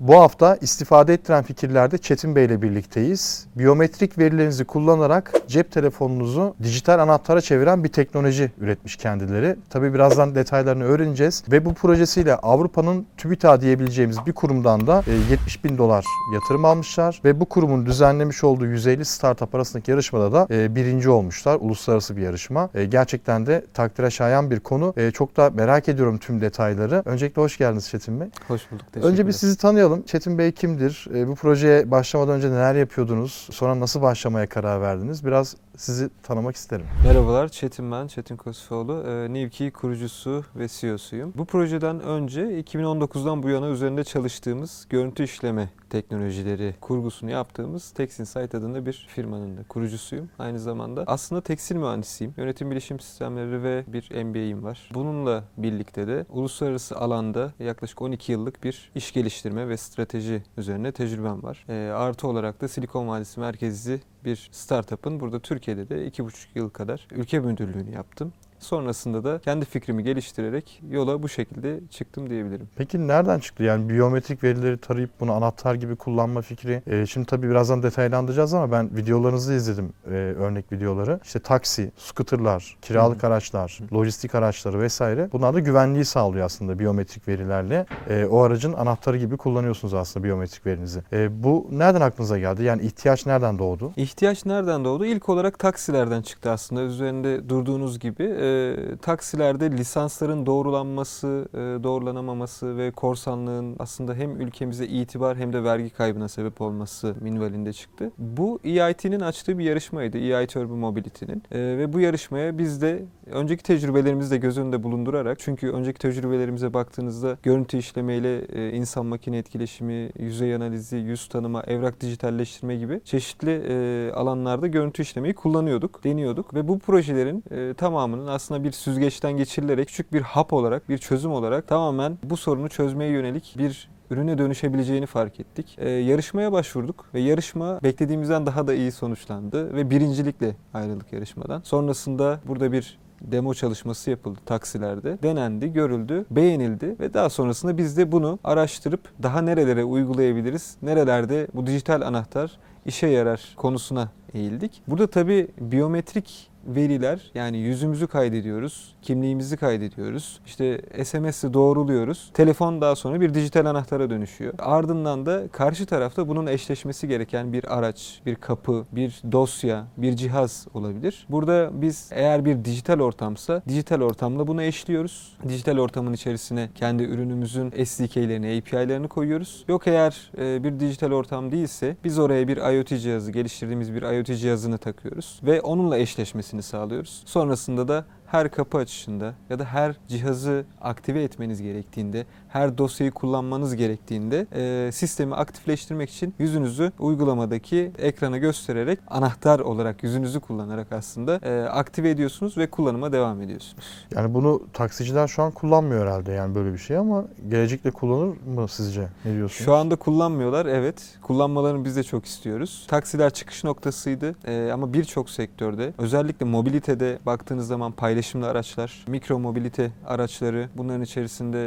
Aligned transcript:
Bu 0.00 0.14
hafta 0.14 0.56
istifade 0.56 1.14
ettiren 1.14 1.42
fikirlerde 1.42 1.98
Çetin 1.98 2.36
Bey 2.36 2.44
ile 2.44 2.62
birlikteyiz. 2.62 3.46
Biyometrik 3.56 4.18
verilerinizi 4.18 4.64
kullanarak 4.64 5.32
cep 5.48 5.72
telefonunuzu 5.72 6.54
dijital 6.62 6.98
anahtara 6.98 7.40
çeviren 7.40 7.84
bir 7.84 7.88
teknoloji 7.88 8.52
üretmiş 8.60 8.96
kendileri. 8.96 9.56
Tabii 9.70 9.94
birazdan 9.94 10.34
detaylarını 10.34 10.84
öğreneceğiz. 10.84 11.44
Ve 11.50 11.64
bu 11.64 11.74
projesiyle 11.74 12.34
Avrupa'nın 12.34 13.06
TÜBİTAK 13.16 13.60
diyebileceğimiz 13.60 14.16
bir 14.26 14.32
kurumdan 14.32 14.86
da 14.86 15.02
70 15.30 15.64
bin 15.64 15.78
dolar 15.78 16.04
yatırım 16.34 16.64
almışlar. 16.64 17.20
Ve 17.24 17.40
bu 17.40 17.44
kurumun 17.44 17.86
düzenlemiş 17.86 18.44
olduğu 18.44 18.66
150 18.66 19.04
startup 19.04 19.54
arasındaki 19.54 19.90
yarışmada 19.90 20.32
da 20.32 20.46
e, 20.50 20.74
birinci 20.74 21.10
olmuşlar. 21.10 21.58
Uluslararası 21.60 22.16
bir 22.16 22.22
yarışma. 22.22 22.70
E, 22.74 22.84
gerçekten 22.84 23.46
de 23.46 23.64
takdire 23.74 24.10
şayan 24.10 24.50
bir 24.50 24.60
konu. 24.60 24.94
E, 24.96 25.10
çok 25.10 25.36
da 25.36 25.50
merak 25.50 25.88
ediyorum 25.88 26.18
tüm 26.18 26.40
detayları. 26.40 27.02
Öncelikle 27.04 27.42
hoş 27.42 27.58
geldiniz 27.58 27.88
Çetin 27.88 28.20
Bey. 28.20 28.28
Hoş 28.48 28.70
bulduk. 28.70 28.86
Önce 29.02 29.26
bir 29.26 29.32
sizi 29.32 29.56
tanıyalım. 29.56 29.85
Çetin 30.06 30.38
Bey 30.38 30.52
kimdir? 30.52 31.06
E, 31.14 31.28
bu 31.28 31.34
projeye 31.34 31.90
başlamadan 31.90 32.34
önce 32.34 32.50
neler 32.50 32.74
yapıyordunuz? 32.74 33.48
Sonra 33.50 33.80
nasıl 33.80 34.02
başlamaya 34.02 34.48
karar 34.48 34.80
verdiniz? 34.80 35.24
Biraz 35.24 35.56
sizi 35.76 36.10
tanımak 36.22 36.56
isterim. 36.56 36.86
Merhabalar, 37.04 37.48
Çetin 37.48 37.92
ben, 37.92 38.06
Çetin 38.06 38.36
Kosifoğlu. 38.36 39.04
E, 39.08 39.32
Nivki 39.32 39.70
kurucusu 39.70 40.44
ve 40.56 40.68
CEO'suyum. 40.68 41.32
Bu 41.36 41.44
projeden 41.44 42.00
önce 42.00 42.60
2019'dan 42.60 43.42
bu 43.42 43.48
yana 43.48 43.68
üzerinde 43.68 44.04
çalıştığımız 44.04 44.86
görüntü 44.90 45.24
işleme 45.24 45.70
teknolojileri 45.90 46.74
kurgusunu 46.80 47.30
yaptığımız 47.30 47.90
Texinsight 47.90 48.54
adında 48.54 48.86
bir 48.86 49.06
firmanın 49.08 49.56
da 49.56 49.62
kurucusuyum. 49.68 50.28
Aynı 50.38 50.58
zamanda 50.58 51.04
aslında 51.06 51.40
tekstil 51.40 51.76
mühendisiyim. 51.76 52.34
Yönetim 52.36 52.70
bilişim 52.70 53.00
sistemleri 53.00 53.62
ve 53.62 53.84
bir 53.86 54.24
MBA'im 54.24 54.64
var. 54.64 54.90
Bununla 54.94 55.44
birlikte 55.56 56.06
de 56.06 56.26
uluslararası 56.30 56.96
alanda 56.96 57.52
yaklaşık 57.58 58.02
12 58.02 58.32
yıllık 58.32 58.64
bir 58.64 58.90
iş 58.94 59.12
geliştirme 59.12 59.68
ve 59.68 59.76
strateji 59.76 60.42
üzerine 60.56 60.92
tecrübem 60.92 61.42
var. 61.42 61.64
E, 61.68 61.92
artı 61.92 62.28
olarak 62.28 62.60
da 62.60 62.68
Silikon 62.68 63.08
Vadisi 63.08 63.40
merkezli 63.40 64.00
bir 64.24 64.48
startup'ın 64.52 65.20
burada 65.20 65.40
Türkiye'de 65.66 65.88
de 65.88 66.08
2,5 66.08 66.46
yıl 66.54 66.70
kadar 66.70 67.08
ülke 67.10 67.40
müdürlüğünü 67.40 67.94
yaptım. 67.94 68.32
Sonrasında 68.58 69.24
da 69.24 69.38
kendi 69.38 69.64
fikrimi 69.64 70.04
geliştirerek 70.04 70.82
yola 70.90 71.22
bu 71.22 71.28
şekilde 71.28 71.80
çıktım 71.90 72.30
diyebilirim. 72.30 72.68
Peki 72.76 73.08
nereden 73.08 73.38
çıktı? 73.38 73.62
Yani 73.62 73.88
biyometrik 73.88 74.44
verileri 74.44 74.78
tarayıp 74.78 75.10
bunu 75.20 75.32
anahtar 75.32 75.74
gibi 75.74 75.96
kullanma 75.96 76.42
fikri. 76.42 76.82
E, 76.86 77.06
şimdi 77.06 77.26
tabii 77.26 77.50
birazdan 77.50 77.82
detaylandıracağız 77.82 78.54
ama 78.54 78.72
ben 78.72 78.96
videolarınızı 78.96 79.52
izledim. 79.54 79.92
E, 80.06 80.10
örnek 80.14 80.72
videoları. 80.72 81.20
İşte 81.24 81.38
taksi, 81.38 81.92
scooterlar, 81.96 82.76
kiralık 82.82 83.22
Hı. 83.22 83.26
araçlar, 83.26 83.80
Hı. 83.90 83.94
lojistik 83.94 84.34
araçları 84.34 84.80
vesaire. 84.80 85.28
Bunlar 85.32 85.54
da 85.54 85.60
güvenliği 85.60 86.04
sağlıyor 86.04 86.44
aslında 86.44 86.78
biyometrik 86.78 87.28
verilerle. 87.28 87.86
E, 88.08 88.24
o 88.24 88.40
aracın 88.40 88.72
anahtarı 88.72 89.16
gibi 89.16 89.36
kullanıyorsunuz 89.36 89.94
aslında 89.94 90.24
biyometrik 90.24 90.66
verinizi. 90.66 91.02
E, 91.12 91.42
bu 91.42 91.68
nereden 91.70 92.00
aklınıza 92.00 92.38
geldi? 92.38 92.62
Yani 92.64 92.82
ihtiyaç 92.82 93.26
nereden 93.26 93.58
doğdu? 93.58 93.92
İhtiyaç 93.96 94.46
nereden 94.46 94.84
doğdu? 94.84 95.06
İlk 95.06 95.28
olarak 95.28 95.58
taksilerden 95.58 96.22
çıktı 96.22 96.50
aslında. 96.50 96.82
Üzerinde 96.82 97.48
durduğunuz 97.48 97.98
gibi 97.98 98.24
e, 98.46 98.96
taksilerde 98.96 99.70
lisansların 99.70 100.46
doğrulanması, 100.46 101.48
e, 101.54 101.56
doğrulanamaması 101.58 102.76
ve 102.76 102.90
korsanlığın 102.90 103.76
aslında 103.78 104.14
hem 104.14 104.40
ülkemize 104.40 104.86
itibar 104.86 105.36
hem 105.36 105.52
de 105.52 105.64
vergi 105.64 105.90
kaybına 105.90 106.28
sebep 106.28 106.60
olması 106.60 107.14
minvalinde 107.20 107.72
çıktı. 107.72 108.10
Bu 108.18 108.60
EIT'nin 108.64 109.20
açtığı 109.20 109.58
bir 109.58 109.64
yarışmaydı. 109.64 110.18
EIT 110.18 110.56
Urban 110.56 110.78
Mobility'nin. 110.78 111.42
E, 111.52 111.58
ve 111.58 111.92
bu 111.92 112.00
yarışmaya 112.00 112.58
biz 112.58 112.82
de 112.82 113.04
önceki 113.26 113.62
tecrübelerimizi 113.62 114.30
de 114.30 114.36
göz 114.36 114.58
önünde 114.58 114.82
bulundurarak 114.82 115.38
çünkü 115.38 115.70
önceki 115.70 115.98
tecrübelerimize 115.98 116.74
baktığınızda 116.74 117.38
görüntü 117.42 117.76
işlemeyle 117.78 118.38
e, 118.38 118.70
insan 118.72 119.06
makine 119.06 119.38
etkileşimi, 119.38 120.10
yüzey 120.18 120.54
analizi, 120.54 120.96
yüz 120.96 121.28
tanıma, 121.28 121.62
evrak 121.62 122.00
dijitalleştirme 122.00 122.76
gibi 122.76 123.00
çeşitli 123.04 123.62
e, 123.68 124.12
alanlarda 124.12 124.66
görüntü 124.66 125.02
işlemeyi 125.02 125.34
kullanıyorduk, 125.34 126.04
deniyorduk 126.04 126.54
ve 126.54 126.68
bu 126.68 126.78
projelerin 126.78 127.44
e, 127.50 127.74
tamamının 127.74 128.26
aslında 128.36 128.64
bir 128.64 128.72
süzgeçten 128.72 129.36
geçirilerek 129.36 129.88
küçük 129.88 130.12
bir 130.12 130.20
hap 130.20 130.52
olarak, 130.52 130.88
bir 130.88 130.98
çözüm 130.98 131.32
olarak 131.32 131.68
tamamen 131.68 132.18
bu 132.22 132.36
sorunu 132.36 132.68
çözmeye 132.68 133.10
yönelik 133.10 133.54
bir 133.58 133.88
ürüne 134.10 134.38
dönüşebileceğini 134.38 135.06
fark 135.06 135.40
ettik. 135.40 135.76
Ee, 135.78 135.88
yarışmaya 135.88 136.52
başvurduk 136.52 137.06
ve 137.14 137.20
yarışma 137.20 137.82
beklediğimizden 137.82 138.46
daha 138.46 138.66
da 138.66 138.74
iyi 138.74 138.92
sonuçlandı 138.92 139.74
ve 139.74 139.90
birincilikle 139.90 140.56
ayrıldık 140.74 141.12
yarışmadan. 141.12 141.60
Sonrasında 141.64 142.40
burada 142.46 142.72
bir 142.72 142.98
demo 143.20 143.54
çalışması 143.54 144.10
yapıldı 144.10 144.38
taksilerde. 144.46 145.18
Denendi, 145.22 145.72
görüldü, 145.72 146.26
beğenildi 146.30 146.96
ve 147.00 147.14
daha 147.14 147.30
sonrasında 147.30 147.78
biz 147.78 147.96
de 147.96 148.12
bunu 148.12 148.38
araştırıp 148.44 149.00
daha 149.22 149.40
nerelere 149.40 149.84
uygulayabiliriz, 149.84 150.76
nerelerde 150.82 151.48
bu 151.54 151.66
dijital 151.66 152.00
anahtar 152.00 152.58
işe 152.86 153.06
yarar 153.06 153.54
konusuna 153.56 154.08
eğildik. 154.34 154.82
Burada 154.88 155.06
tabii 155.06 155.48
biyometrik 155.60 156.50
veriler 156.66 157.30
yani 157.34 157.58
yüzümüzü 157.58 158.06
kaydediyoruz, 158.06 158.94
kimliğimizi 159.02 159.56
kaydediyoruz. 159.56 160.40
İşte 160.46 160.80
SMS'i 161.04 161.54
doğruluyoruz. 161.54 162.30
Telefon 162.34 162.80
daha 162.80 162.96
sonra 162.96 163.20
bir 163.20 163.34
dijital 163.34 163.66
anahtara 163.66 164.10
dönüşüyor. 164.10 164.54
Ardından 164.58 165.26
da 165.26 165.48
karşı 165.52 165.86
tarafta 165.86 166.28
bunun 166.28 166.46
eşleşmesi 166.46 167.08
gereken 167.08 167.52
bir 167.52 167.78
araç, 167.78 168.20
bir 168.26 168.34
kapı, 168.34 168.84
bir 168.92 169.22
dosya, 169.32 169.86
bir 169.96 170.16
cihaz 170.16 170.66
olabilir. 170.74 171.26
Burada 171.30 171.70
biz 171.72 172.08
eğer 172.12 172.44
bir 172.44 172.64
dijital 172.64 173.00
ortamsa 173.00 173.62
dijital 173.68 174.00
ortamla 174.00 174.46
bunu 174.46 174.62
eşliyoruz. 174.62 175.36
Dijital 175.48 175.78
ortamın 175.78 176.12
içerisine 176.12 176.68
kendi 176.74 177.02
ürünümüzün 177.02 177.70
SDK'lerini, 177.84 178.58
API'lerini 178.58 179.08
koyuyoruz. 179.08 179.64
Yok 179.68 179.86
eğer 179.86 180.30
e, 180.38 180.64
bir 180.64 180.80
dijital 180.80 181.12
ortam 181.12 181.52
değilse 181.52 181.96
biz 182.04 182.18
oraya 182.18 182.48
bir 182.48 182.56
IoT 182.56 182.88
cihazı, 182.88 183.32
geliştirdiğimiz 183.32 183.94
bir 183.94 184.02
IoT 184.02 184.26
cihazını 184.26 184.78
takıyoruz 184.78 185.40
ve 185.42 185.60
onunla 185.60 185.98
eşleşmesi 185.98 186.55
etmesini 186.56 186.62
sağlıyoruz. 186.62 187.22
Sonrasında 187.26 187.88
da 187.88 188.04
her 188.26 188.50
kapı 188.50 188.78
açışında 188.78 189.34
ya 189.50 189.58
da 189.58 189.64
her 189.64 189.96
cihazı 190.08 190.64
aktive 190.80 191.22
etmeniz 191.22 191.62
gerektiğinde, 191.62 192.26
her 192.48 192.78
dosyayı 192.78 193.10
kullanmanız 193.10 193.76
gerektiğinde 193.76 194.46
e, 194.54 194.92
sistemi 194.92 195.34
aktifleştirmek 195.34 196.10
için 196.10 196.34
yüzünüzü 196.38 196.92
uygulamadaki 196.98 197.92
ekrana 197.98 198.38
göstererek 198.38 198.98
anahtar 199.08 199.60
olarak 199.60 200.02
yüzünüzü 200.02 200.40
kullanarak 200.40 200.92
aslında 200.92 201.40
e, 201.42 201.68
aktive 201.68 202.10
ediyorsunuz 202.10 202.58
ve 202.58 202.70
kullanıma 202.70 203.12
devam 203.12 203.42
ediyorsunuz. 203.42 203.84
Yani 204.14 204.34
bunu 204.34 204.62
taksiciler 204.72 205.28
şu 205.28 205.42
an 205.42 205.50
kullanmıyor 205.50 206.06
herhalde 206.06 206.32
yani 206.32 206.54
böyle 206.54 206.72
bir 206.72 206.78
şey 206.78 206.96
ama 206.96 207.24
gelecekte 207.48 207.90
kullanır 207.90 208.36
mı 208.46 208.68
sizce? 208.68 209.08
Ne 209.24 209.32
diyorsunuz? 209.34 209.64
Şu 209.64 209.74
anda 209.74 209.96
kullanmıyorlar 209.96 210.66
evet. 210.66 211.18
Kullanmalarını 211.22 211.84
biz 211.84 211.96
de 211.96 212.02
çok 212.02 212.26
istiyoruz. 212.26 212.84
Taksiler 212.88 213.30
çıkış 213.30 213.64
noktasıydı 213.64 214.34
e, 214.46 214.72
ama 214.72 214.92
birçok 214.92 215.30
sektörde 215.30 215.92
özellikle 215.98 216.46
mobilitede 216.46 217.18
baktığınız 217.26 217.66
zaman 217.66 217.92
paylaşım 217.92 218.25
paylaşımlı 218.26 218.48
araçlar, 218.48 219.04
mikro 219.08 219.38
mobilite 219.38 219.92
araçları, 220.06 220.68
bunların 220.76 221.02
içerisinde 221.02 221.58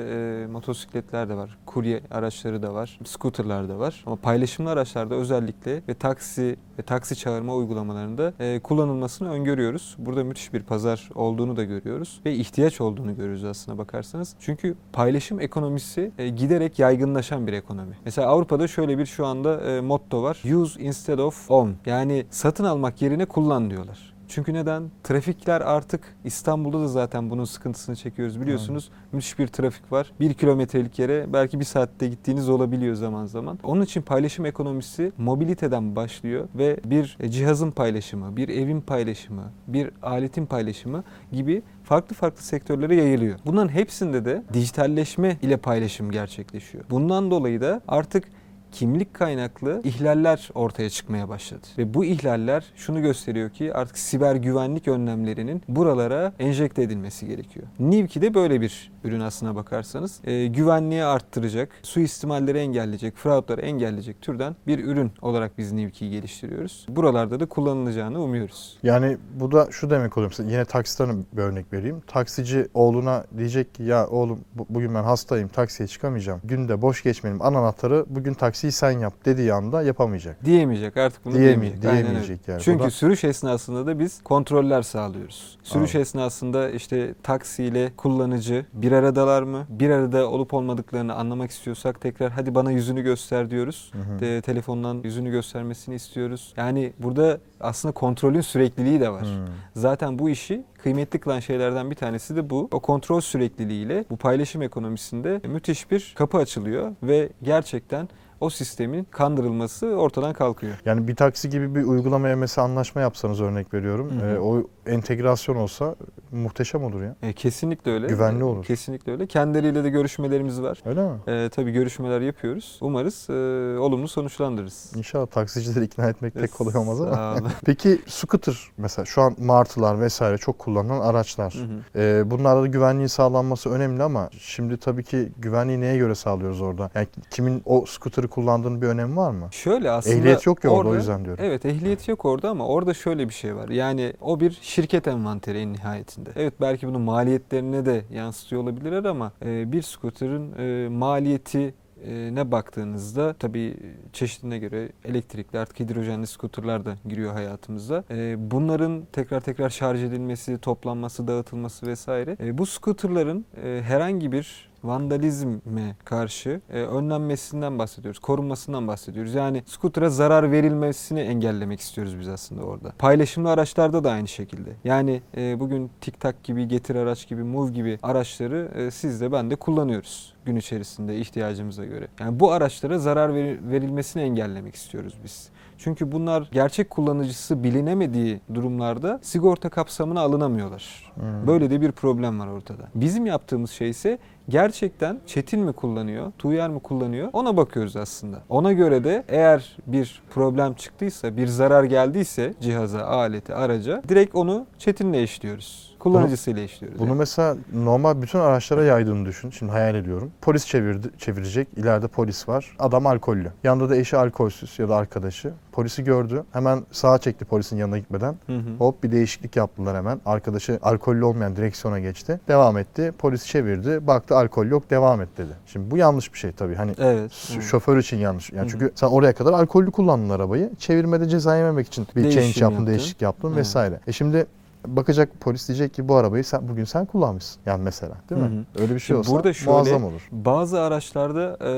e, 0.44 0.48
motosikletler 0.48 1.30
de 1.30 1.36
var, 1.36 1.58
kurye 1.66 2.02
araçları 2.12 2.64
da 2.64 2.74
var, 2.74 3.00
scooterlar 3.06 3.70
da 3.70 3.80
var. 3.80 4.04
Ama 4.06 4.16
paylaşımlı 4.16 4.70
araçlarda 4.70 5.16
özellikle 5.16 5.82
ve 5.88 5.94
taksi 5.94 6.58
ve 6.80 6.84
taksi 6.84 7.16
çağırma 7.16 7.56
uygulamalarında 7.56 8.34
e, 8.40 8.60
kullanılmasını 8.60 9.30
öngörüyoruz. 9.30 9.96
Burada 10.00 10.24
müthiş 10.24 10.54
bir 10.54 10.64
pazar 10.64 11.10
olduğunu 11.16 11.58
da 11.58 11.64
görüyoruz 11.64 12.22
ve 12.26 12.34
ihtiyaç 12.34 12.82
olduğunu 12.82 13.16
görüyoruz 13.16 13.44
aslına 13.44 13.78
bakarsanız. 13.78 14.36
Çünkü 14.40 14.76
paylaşım 14.94 15.40
ekonomisi 15.40 16.12
e, 16.18 16.30
giderek 16.30 16.80
yaygınlaşan 16.80 17.48
bir 17.48 17.54
ekonomi. 17.54 17.98
Mesela 18.06 18.28
Avrupa'da 18.28 18.68
şöyle 18.68 18.98
bir 18.98 19.06
şu 19.06 19.26
anda 19.26 19.62
e, 19.62 19.82
motto 19.82 20.24
var. 20.24 20.42
Use 20.56 20.82
instead 20.82 21.20
of 21.20 21.52
own. 21.52 21.72
Yani 21.86 22.26
satın 22.30 22.64
almak 22.64 23.02
yerine 23.02 23.26
kullan 23.26 23.70
diyorlar. 23.70 24.09
Çünkü 24.30 24.54
neden? 24.54 24.92
Trafikler 25.04 25.62
artık 25.62 26.16
İstanbul'da 26.24 26.80
da 26.80 26.88
zaten 26.88 27.30
bunun 27.30 27.46
sıkıntısını 27.46 27.96
çekiyoruz 27.96 28.42
biliyorsunuz. 28.42 28.90
Evet. 28.94 29.14
Müthiş 29.14 29.40
bir 29.40 29.48
trafik 29.48 29.92
var. 29.92 30.12
Bir 30.20 30.34
kilometrelik 30.34 31.00
yere 31.00 31.34
belki 31.34 31.60
bir 31.60 31.66
saatte 31.66 32.08
gittiğiniz 32.08 32.50
olabiliyor 32.50 32.96
zaman 32.96 33.26
zaman. 33.26 33.60
Onun 33.64 33.82
için 33.82 34.02
paylaşım 34.02 34.46
ekonomisi 34.46 35.12
mobiliteden 35.18 35.96
başlıyor 35.96 36.48
ve 36.56 36.80
bir 36.86 37.18
cihazın 37.30 37.72
paylaşımı, 37.72 38.38
bir 38.38 38.50
evin 38.50 38.82
paylaşımı, 38.82 39.44
bir 39.68 39.92
aletin 40.02 40.46
paylaşımı 40.46 41.04
gibi 41.32 41.62
farklı 41.84 42.16
farklı 42.16 42.44
sektörlere 42.44 42.96
yayılıyor. 42.96 43.40
Bunların 43.46 43.70
hepsinde 43.70 44.26
de 44.26 44.44
dijitalleşme 44.54 45.38
ile 45.42 45.58
paylaşım 45.58 46.12
gerçekleşiyor. 46.12 46.84
Bundan 46.90 47.32
dolayı 47.32 47.62
da 47.62 47.82
artık 47.88 48.24
kimlik 48.72 49.14
kaynaklı 49.14 49.82
ihlaller 49.84 50.50
ortaya 50.56 50.90
çıkmaya 50.90 51.30
başladı. 51.30 51.68
Ve 51.78 51.94
bu 51.94 52.06
ihlaller 52.06 52.66
şunu 52.76 53.02
gösteriyor 53.02 53.50
ki 53.50 53.74
artık 53.74 53.98
siber 53.98 54.36
güvenlik 54.36 54.88
önlemlerinin 54.88 55.62
buralara 55.68 56.34
enjekte 56.40 56.82
edilmesi 56.84 57.28
gerekiyor. 57.28 57.66
Nivki 57.80 58.22
de 58.22 58.34
böyle 58.34 58.62
bir 58.62 58.92
ürün 59.04 59.20
aslına 59.20 59.56
bakarsanız. 59.56 60.20
E, 60.24 60.48
güvenliği 60.48 61.04
arttıracak, 61.04 61.70
suistimalleri 61.84 62.58
engelleyecek, 62.58 63.16
fraudları 63.16 63.62
engelleyecek 63.62 64.22
türden 64.22 64.56
bir 64.68 64.84
ürün 64.86 65.12
olarak 65.22 65.58
biz 65.58 65.72
Nivki'yi 65.72 66.12
geliştiriyoruz. 66.12 66.86
Buralarda 66.90 67.40
da 67.40 67.46
kullanılacağını 67.46 68.22
umuyoruz. 68.24 68.78
Yani 68.84 69.18
bu 69.40 69.52
da 69.52 69.68
şu 69.72 69.90
demek 69.90 70.18
oluyor. 70.18 70.32
Mesela 70.32 70.52
yine 70.52 70.66
taksiden 70.66 71.26
bir 71.34 71.42
örnek 71.42 71.74
vereyim. 71.74 72.02
Taksici 72.08 72.68
oğluna 72.74 73.24
diyecek 73.38 73.76
ki 73.76 73.84
ya 73.84 74.08
oğlum 74.08 74.40
bu- 74.56 74.66
bugün 74.70 74.96
ben 74.96 75.04
hastayım 75.04 75.48
taksiye 75.48 75.88
çıkamayacağım. 75.88 76.42
Günde 76.44 76.82
boş 76.82 77.04
geçmeyelim. 77.04 77.42
An 77.42 77.54
anahtarı 77.54 78.06
bugün 78.10 78.34
taksiyi 78.60 78.72
sen 78.72 79.00
yap 79.00 79.14
dediği 79.26 79.54
anda 79.54 79.82
yapamayacak. 79.82 80.46
Diyemeyecek 80.46 80.98
artık 80.98 81.26
bunu 81.26 81.34
Diyemi- 81.34 81.62
diyemeyecek. 81.62 81.82
Diyemeyecek 81.82 82.48
yani. 82.48 82.62
Çünkü 82.62 82.84
da- 82.84 82.90
sürüş 82.90 83.24
esnasında 83.24 83.86
da 83.86 84.00
biz 84.00 84.22
kontroller 84.24 84.82
sağlıyoruz. 84.82 85.58
Sürüş 85.64 85.76
Anladım. 85.96 86.02
esnasında 86.02 86.70
işte 86.70 87.14
taksiyle 87.24 87.92
kullanıcı 87.98 88.66
bir 88.74 88.92
aradalar 88.92 89.44
mı? 89.44 89.66
Bir 89.70 89.90
arada 89.90 90.30
olup 90.30 90.54
olmadıklarını 90.54 91.14
anlamak 91.16 91.52
istiyorsak 91.52 92.02
tekrar 92.02 92.32
hadi 92.32 92.56
bana 92.56 92.72
yüzünü 92.72 93.02
göster 93.02 93.50
diyoruz. 93.52 93.92
Hı 93.94 94.00
hı. 94.16 94.20
De, 94.20 94.42
telefondan 94.42 95.02
yüzünü 95.04 95.32
göstermesini 95.32 95.96
istiyoruz. 95.96 96.54
Yani 96.58 96.94
burada 97.00 97.38
aslında 97.60 97.92
kontrolün 97.94 98.42
sürekliliği 98.42 99.00
de 99.00 99.10
var. 99.10 99.22
Hmm. 99.26 99.46
Zaten 99.76 100.20
bu 100.20 100.30
işi 100.30 100.64
kıymetli 100.84 101.20
kılan 101.20 101.40
şeylerden 101.40 101.92
bir 101.92 101.96
tanesi 101.96 102.36
de 102.36 102.50
bu. 102.50 102.68
O 102.72 102.80
kontrol 102.80 103.22
sürekliliğiyle 103.22 104.06
bu 104.10 104.18
paylaşım 104.18 104.62
ekonomisinde 104.62 105.42
müthiş 105.48 105.92
bir 105.92 106.14
kapı 106.18 106.38
açılıyor 106.38 106.92
ve 107.04 107.30
gerçekten 107.44 108.10
o 108.42 108.50
sistemin 108.50 109.04
kandırılması 109.12 109.88
ortadan 109.88 110.34
kalkıyor. 110.34 110.74
Yani 110.86 111.08
bir 111.08 111.16
taksi 111.16 111.50
gibi 111.50 111.76
bir 111.76 111.84
uygulamaya 111.84 112.36
mesela 112.36 112.66
anlaşma 112.66 113.02
yapsanız 113.02 113.42
örnek 113.42 113.74
veriyorum. 113.74 114.12
Hı 114.12 114.26
hı. 114.26 114.30
e, 114.36 114.40
o 114.40 114.64
entegrasyon 114.88 115.56
olsa 115.56 115.96
muhteşem 116.32 116.84
olur 116.84 117.04
ya. 117.04 117.16
E, 117.22 117.34
kesinlikle 117.34 117.92
öyle. 117.92 118.08
Güvenli 118.08 118.42
E, 118.42 118.44
olur. 118.44 118.66
Kesinlikle 118.66 119.12
öyle. 119.12 119.28
Kendileriyle 119.28 119.84
de 119.84 119.90
görüşmelerimiz 119.90 120.62
var. 120.62 120.82
Öyle 120.86 121.02
mi? 121.08 121.18
E, 121.28 121.50
tabii 121.50 121.72
görüşmeler 121.72 122.22
yapıyoruz. 122.22 122.78
Umarız 122.82 123.30
e, 123.30 123.34
olumlu 123.80 124.08
sonuçlandırırız. 124.08 124.92
İnşallah 124.96 125.28
taksicileri 125.28 125.86
ikna 125.86 126.10
etmek 126.10 126.34
pek 126.34 126.52
kolay 126.54 126.78
olmaz 126.78 127.02
ama. 127.02 127.36
Peki 127.66 128.02
scooter 128.08 128.58
mesela 128.78 129.06
şu 129.06 129.22
an 129.22 129.36
martılar 129.40 130.02
vesaire 130.02 130.38
çok 130.38 130.60
kullanılan 130.60 131.00
araçlar. 131.00 131.54
Hı 131.54 132.00
hı. 132.00 132.00
Ee, 132.02 132.32
bunlarda 132.32 132.62
da 132.62 132.68
güvenliğin 132.68 133.08
sağlanması 133.08 133.70
önemli 133.70 134.04
ama 134.04 134.30
şimdi 134.40 134.78
tabii 134.78 135.04
ki 135.04 135.32
güvenliği 135.38 135.82
neye 135.82 135.98
göre 135.98 136.16
sağlıyoruz 136.16 136.62
orada? 136.62 136.90
Yani 136.96 137.08
kimin 137.32 137.62
o 137.66 137.86
scooter'ı 137.86 138.28
kullandığının 138.30 138.82
bir 138.82 138.88
önemi 138.88 139.16
var 139.16 139.32
mı? 139.32 139.48
Şöyle 139.52 139.92
aslında 139.92 140.16
Ehliyet 140.16 140.46
yok 140.46 140.64
ya 140.64 140.70
orada, 140.70 140.90
o 140.90 140.96
yüzden 140.96 141.26
diyorum. 141.26 141.44
Evet 141.48 141.66
ehliyet 141.66 142.08
yok 142.08 142.26
orada 142.26 142.50
ama 142.50 142.68
orada 142.68 142.94
şöyle 142.94 143.30
bir 143.30 143.34
şey 143.34 143.56
var. 143.56 143.70
Yani 143.70 144.14
o 144.22 144.40
bir 144.40 144.60
şirket 144.62 145.08
envanteri 145.08 145.58
en 145.58 145.74
nihayetinde. 145.74 146.30
Evet 146.36 146.54
belki 146.62 146.88
bunu 146.88 147.00
maliyetlerine 147.00 147.86
de 147.86 148.04
yansıtıyor 148.12 148.62
olabilirler 148.62 149.04
ama 149.06 149.32
e, 149.46 149.72
bir 149.72 149.82
scooter'ın 149.82 150.54
e, 150.58 150.90
maliyeti 150.90 151.74
e, 152.06 152.36
ne 152.36 152.52
baktığınızda 152.52 153.34
tabii 153.34 153.78
çeşidine 154.14 154.60
göre 154.60 154.90
elektrikli 155.06 155.58
artık 155.60 155.80
hidrojenli 155.80 156.28
skuterlar 156.28 156.86
da 156.86 156.96
giriyor 157.06 157.34
hayatımıza. 157.34 158.04
Bunların 158.38 159.04
tekrar 159.14 159.42
tekrar 159.42 159.70
şarj 159.70 160.04
edilmesi, 160.04 160.58
toplanması, 160.58 161.28
dağıtılması 161.28 161.88
vesaire. 161.88 162.58
Bu 162.58 162.66
skuterların 162.66 163.46
herhangi 163.64 164.32
bir 164.32 164.69
vandalizme 164.84 165.96
karşı 166.06 166.62
e, 166.70 166.82
önlenmesinden 166.82 167.80
bahsediyoruz. 167.80 168.20
Korunmasından 168.20 168.88
bahsediyoruz. 168.88 169.34
Yani 169.34 169.64
skutura 169.66 170.10
zarar 170.10 170.52
verilmesini 170.52 171.20
engellemek 171.20 171.80
istiyoruz 171.80 172.20
biz 172.20 172.28
aslında 172.28 172.64
orada. 172.64 172.94
Paylaşımlı 173.00 173.52
araçlarda 173.52 174.04
da 174.04 174.12
aynı 174.12 174.28
şekilde. 174.28 174.70
Yani 174.84 175.22
e, 175.38 175.60
bugün 175.60 175.92
TikTok 176.02 176.44
gibi, 176.44 176.68
Getir 176.68 176.96
araç 176.96 177.28
gibi, 177.28 177.44
Move 177.44 177.72
gibi 177.72 178.00
araçları 178.04 178.72
e, 178.76 178.92
siz 178.92 179.22
de 179.22 179.32
ben 179.32 179.52
de 179.52 179.56
kullanıyoruz 179.56 180.34
gün 180.46 180.56
içerisinde 180.56 181.18
ihtiyacımıza 181.18 181.86
göre. 181.86 182.08
Yani 182.20 182.40
bu 182.40 182.52
araçlara 182.52 183.00
zarar 183.00 183.34
veri- 183.36 183.60
verilmesini 183.72 184.24
engellemek 184.24 184.76
istiyoruz 184.76 185.14
biz. 185.24 185.50
Çünkü 185.78 186.12
bunlar 186.12 186.50
gerçek 186.52 186.90
kullanıcısı 186.90 187.64
bilinemediği 187.64 188.42
durumlarda 188.54 189.20
sigorta 189.22 189.70
kapsamına 189.70 190.22
alınamıyorlar. 190.22 191.12
Hmm. 191.16 191.48
Böyle 191.48 191.70
de 191.70 191.82
bir 191.82 191.92
problem 191.92 192.40
var 192.40 192.48
ortada. 192.48 192.84
Bizim 192.96 193.26
yaptığımız 193.26 193.72
şey 193.72 193.90
ise 193.90 194.20
gerçekten 194.50 195.20
Çetin 195.26 195.60
mi 195.60 195.74
kullanıyor, 195.74 196.32
Tuğyer 196.38 196.70
mi 196.70 196.80
kullanıyor 196.80 197.30
ona 197.34 197.58
bakıyoruz 197.58 197.96
aslında. 197.96 198.42
Ona 198.50 198.74
göre 198.74 199.04
de 199.04 199.24
eğer 199.28 199.78
bir 199.88 200.22
problem 200.30 200.74
çıktıysa, 200.74 201.38
bir 201.38 201.48
zarar 201.48 201.84
geldiyse 201.84 202.54
cihaza, 202.62 203.06
alete, 203.06 203.56
araca 203.56 204.04
direkt 204.10 204.36
onu 204.36 204.66
Çetin'le 204.78 205.14
eşliyoruz. 205.14 205.89
Kullanıcısıyla 206.00 206.62
eşliyoruz. 206.64 207.00
Bunu 207.00 207.10
yani. 207.10 207.18
mesela 207.18 207.58
normal 207.74 208.22
bütün 208.22 208.40
araçlara 208.40 208.84
yaydığını 208.84 209.26
düşün. 209.26 209.50
Şimdi 209.50 209.72
hayal 209.72 209.96
ediyorum. 209.96 210.32
Polis 210.42 210.66
çevirdi, 210.66 211.08
çevirecek. 211.18 211.68
İleride 211.78 212.08
polis 212.08 212.50
var. 212.50 212.76
Adam 212.80 213.08
alkollü. 213.08 213.52
Yanında 213.64 213.90
da 213.90 213.96
eşi 213.96 214.18
alkolsüz 214.18 214.80
ya 214.80 214.90
da 214.90 214.96
arkadaşı. 214.96 215.54
Polisi 215.72 216.04
gördü. 216.04 216.44
Hemen 216.54 216.84
sağa 216.92 217.18
çekti 217.18 217.46
polisin 217.46 217.78
yanına 217.78 217.98
gitmeden. 217.98 218.36
Hı 218.48 218.56
hı. 218.58 218.62
Hop 218.78 219.04
bir 219.04 219.12
değişiklik 219.12 219.56
yaptılar 219.56 219.96
hemen. 219.98 220.22
Arkadaşı 220.26 220.80
alkollü 220.82 221.24
olmayan 221.26 221.56
direksiyona 221.56 222.00
geçti. 222.00 222.40
Devam 222.48 222.78
etti. 222.78 223.14
Polis 223.18 223.46
çevirdi. 223.46 224.08
Baktı 224.08 224.36
alkol 224.38 224.66
yok. 224.66 224.90
Devam 224.90 225.22
et 225.22 225.30
dedi. 225.38 225.52
Şimdi 225.66 225.92
bu 225.92 225.98
yanlış 225.98 226.34
bir 226.34 226.40
şey 226.40 226.52
tabii. 226.52 226.76
Hani 226.76 226.92
Evet. 227.00 227.32
Şoför 227.62 227.98
için 227.98 228.18
yanlış. 228.18 228.52
Yani 228.52 228.62
Hı 228.62 228.66
hı. 228.66 228.70
çünkü 228.72 228.92
sen 228.96 229.08
oraya 229.08 229.34
kadar 229.34 229.54
alkollü 229.54 229.92
kullandın 229.92 230.30
arabayı. 230.30 230.70
Çevirmede 230.80 231.28
ceza 231.30 231.58
yememek 231.58 231.88
için 231.88 232.08
bir 232.16 232.24
Değişim 232.24 232.42
change 232.42 232.48
yaptın, 232.60 232.72
yaptın. 232.72 232.88
değişiklik 232.88 233.22
yaptın 233.22 233.48
Evet. 233.48 233.58
vesaire. 233.58 234.00
E 234.08 234.12
şimdi 234.12 234.46
bakacak 234.88 235.30
polis 235.42 235.68
diyecek 235.68 235.94
ki 235.94 236.08
bu 236.08 236.16
arabayı 236.16 236.44
sen 236.44 236.68
bugün 236.68 236.84
sen 236.84 237.06
kullanmışsın. 237.06 237.62
Yani 237.66 237.84
mesela 237.84 238.16
değil 238.30 238.42
mi? 238.42 238.48
Hı 238.76 238.82
Öyle 238.82 238.96
bir 238.96 239.00
şey 239.00 239.16
olsa 239.16 239.32
burada 239.32 239.54
şöyle- 239.54 239.72
muazzam 239.72 240.04
olur. 240.04 240.28
Bazı 240.32 240.82
araçlarda 240.82 241.58
e, 241.62 241.70